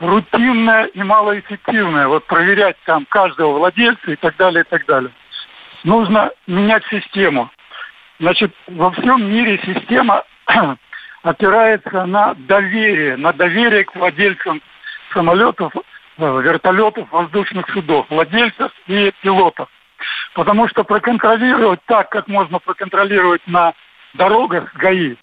рутинная 0.00 0.86
и 0.86 1.02
малоэффективная. 1.02 2.08
Вот 2.08 2.26
проверять 2.26 2.76
там 2.84 3.06
каждого 3.08 3.58
владельца 3.58 4.10
и 4.10 4.16
так 4.16 4.36
далее, 4.36 4.64
и 4.64 4.68
так 4.68 4.84
далее. 4.86 5.12
Нужно 5.84 6.32
менять 6.48 6.84
систему. 6.90 7.50
Значит, 8.18 8.52
во 8.66 8.90
всем 8.90 9.30
мире 9.30 9.60
система 9.64 10.24
опирается 11.22 12.04
на 12.06 12.34
доверие, 12.34 13.16
на 13.16 13.32
доверие 13.32 13.84
к 13.84 13.94
владельцам 13.94 14.60
самолетов, 15.12 15.72
э, 15.76 16.40
вертолетов, 16.42 17.10
воздушных 17.12 17.70
судов, 17.70 18.06
владельцев 18.10 18.72
и 18.88 19.12
пилотов. 19.22 19.68
Потому 20.34 20.66
что 20.68 20.82
проконтролировать 20.82 21.80
так, 21.86 22.08
как 22.10 22.26
можно 22.26 22.58
проконтролировать 22.58 23.46
на 23.46 23.72
дорогах 24.14 24.74
ГАИ, 24.74 25.16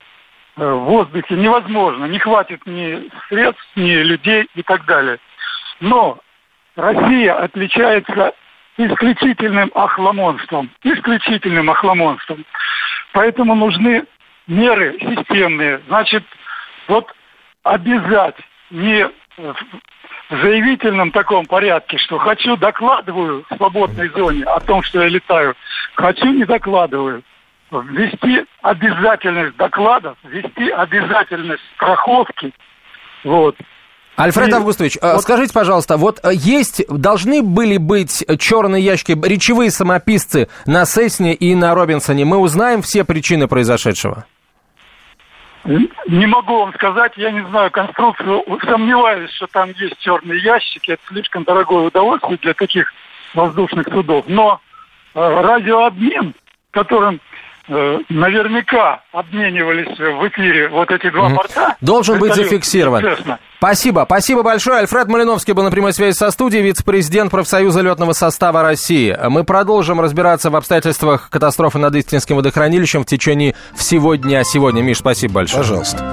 в 0.55 0.75
воздухе 0.75 1.35
невозможно. 1.35 2.05
Не 2.05 2.19
хватит 2.19 2.65
ни 2.65 3.09
средств, 3.29 3.65
ни 3.75 3.91
людей 3.91 4.47
и 4.55 4.63
так 4.63 4.85
далее. 4.85 5.19
Но 5.79 6.19
Россия 6.75 7.33
отличается 7.33 8.33
исключительным 8.77 9.71
охламонством. 9.75 10.69
Исключительным 10.83 11.69
охламонством. 11.69 12.45
Поэтому 13.13 13.55
нужны 13.55 14.05
меры 14.47 14.97
системные. 14.99 15.81
Значит, 15.87 16.23
вот 16.87 17.13
обязать 17.63 18.35
не 18.71 19.07
в 19.37 19.55
заявительном 20.29 21.11
таком 21.11 21.45
порядке, 21.45 21.97
что 21.97 22.17
хочу, 22.17 22.55
докладываю 22.57 23.45
в 23.49 23.55
свободной 23.55 24.09
зоне 24.09 24.43
о 24.43 24.59
том, 24.59 24.81
что 24.83 25.01
я 25.01 25.09
летаю, 25.09 25.55
хочу, 25.95 26.25
не 26.25 26.45
докладываю. 26.45 27.23
Ввести 27.81 28.45
обязательность 28.61 29.57
докладов, 29.57 30.17
ввести 30.23 30.69
обязательность 30.69 31.63
страховки, 31.75 32.53
вот, 33.23 33.55
Альфред 34.15 34.49
и 34.49 34.51
Августович, 34.51 34.97
э, 35.01 35.13
вот... 35.13 35.21
скажите, 35.23 35.53
пожалуйста, 35.53 35.97
вот 35.97 36.19
э, 36.23 36.29
есть, 36.33 36.85
должны 36.87 37.41
были 37.41 37.77
быть 37.77 38.23
черные 38.39 38.83
ящики, 38.83 39.17
речевые 39.23 39.71
самописцы 39.71 40.49
на 40.67 40.85
Сесне 40.85 41.33
и 41.33 41.55
на 41.55 41.73
Робинсоне. 41.73 42.23
Мы 42.23 42.37
узнаем 42.37 42.83
все 42.83 43.05
причины 43.05 43.47
произошедшего? 43.47 44.25
Не 45.65 46.27
могу 46.27 46.59
вам 46.59 46.73
сказать, 46.73 47.13
я 47.15 47.31
не 47.31 47.43
знаю 47.47 47.71
конструкцию, 47.71 48.43
сомневаюсь, 48.65 49.31
что 49.31 49.47
там 49.47 49.71
есть 49.77 49.97
черные 49.99 50.39
ящики, 50.41 50.91
это 50.91 51.01
слишком 51.07 51.43
дорогое 51.45 51.87
удовольствие 51.87 52.37
для 52.41 52.53
таких 52.53 52.93
воздушных 53.33 53.87
судов. 53.87 54.25
Но 54.27 54.59
э, 55.15 55.19
радиообмен, 55.19 56.33
которым 56.71 57.19
э, 57.67 57.97
наверняка 58.09 59.01
обменивались 59.11 59.97
в 59.97 60.27
эфире 60.29 60.69
вот 60.69 60.89
эти 60.91 61.09
два 61.09 61.29
порта. 61.29 61.75
Должен 61.81 62.19
быть 62.19 62.35
зафиксирован. 62.35 63.01
Честно. 63.01 63.39
Спасибо. 63.57 64.03
Спасибо 64.05 64.43
большое. 64.43 64.79
Альфред 64.79 65.07
Малиновский 65.07 65.53
был 65.53 65.63
на 65.63 65.71
прямой 65.71 65.93
связи 65.93 66.15
со 66.15 66.31
студией, 66.31 66.63
вице-президент 66.63 67.31
профсоюза 67.31 67.81
летного 67.81 68.13
состава 68.13 68.61
России. 68.61 69.17
Мы 69.29 69.43
продолжим 69.43 70.01
разбираться 70.01 70.49
в 70.49 70.55
обстоятельствах 70.55 71.29
катастрофы 71.29 71.79
над 71.79 71.95
Истинским 71.95 72.35
водохранилищем 72.35 73.03
в 73.03 73.05
течение 73.05 73.55
всего 73.75 74.15
дня 74.15 74.43
сегодня. 74.43 74.81
Миш, 74.81 74.97
спасибо 74.97 75.35
большое. 75.35 75.63
Пожалуйста. 75.63 76.12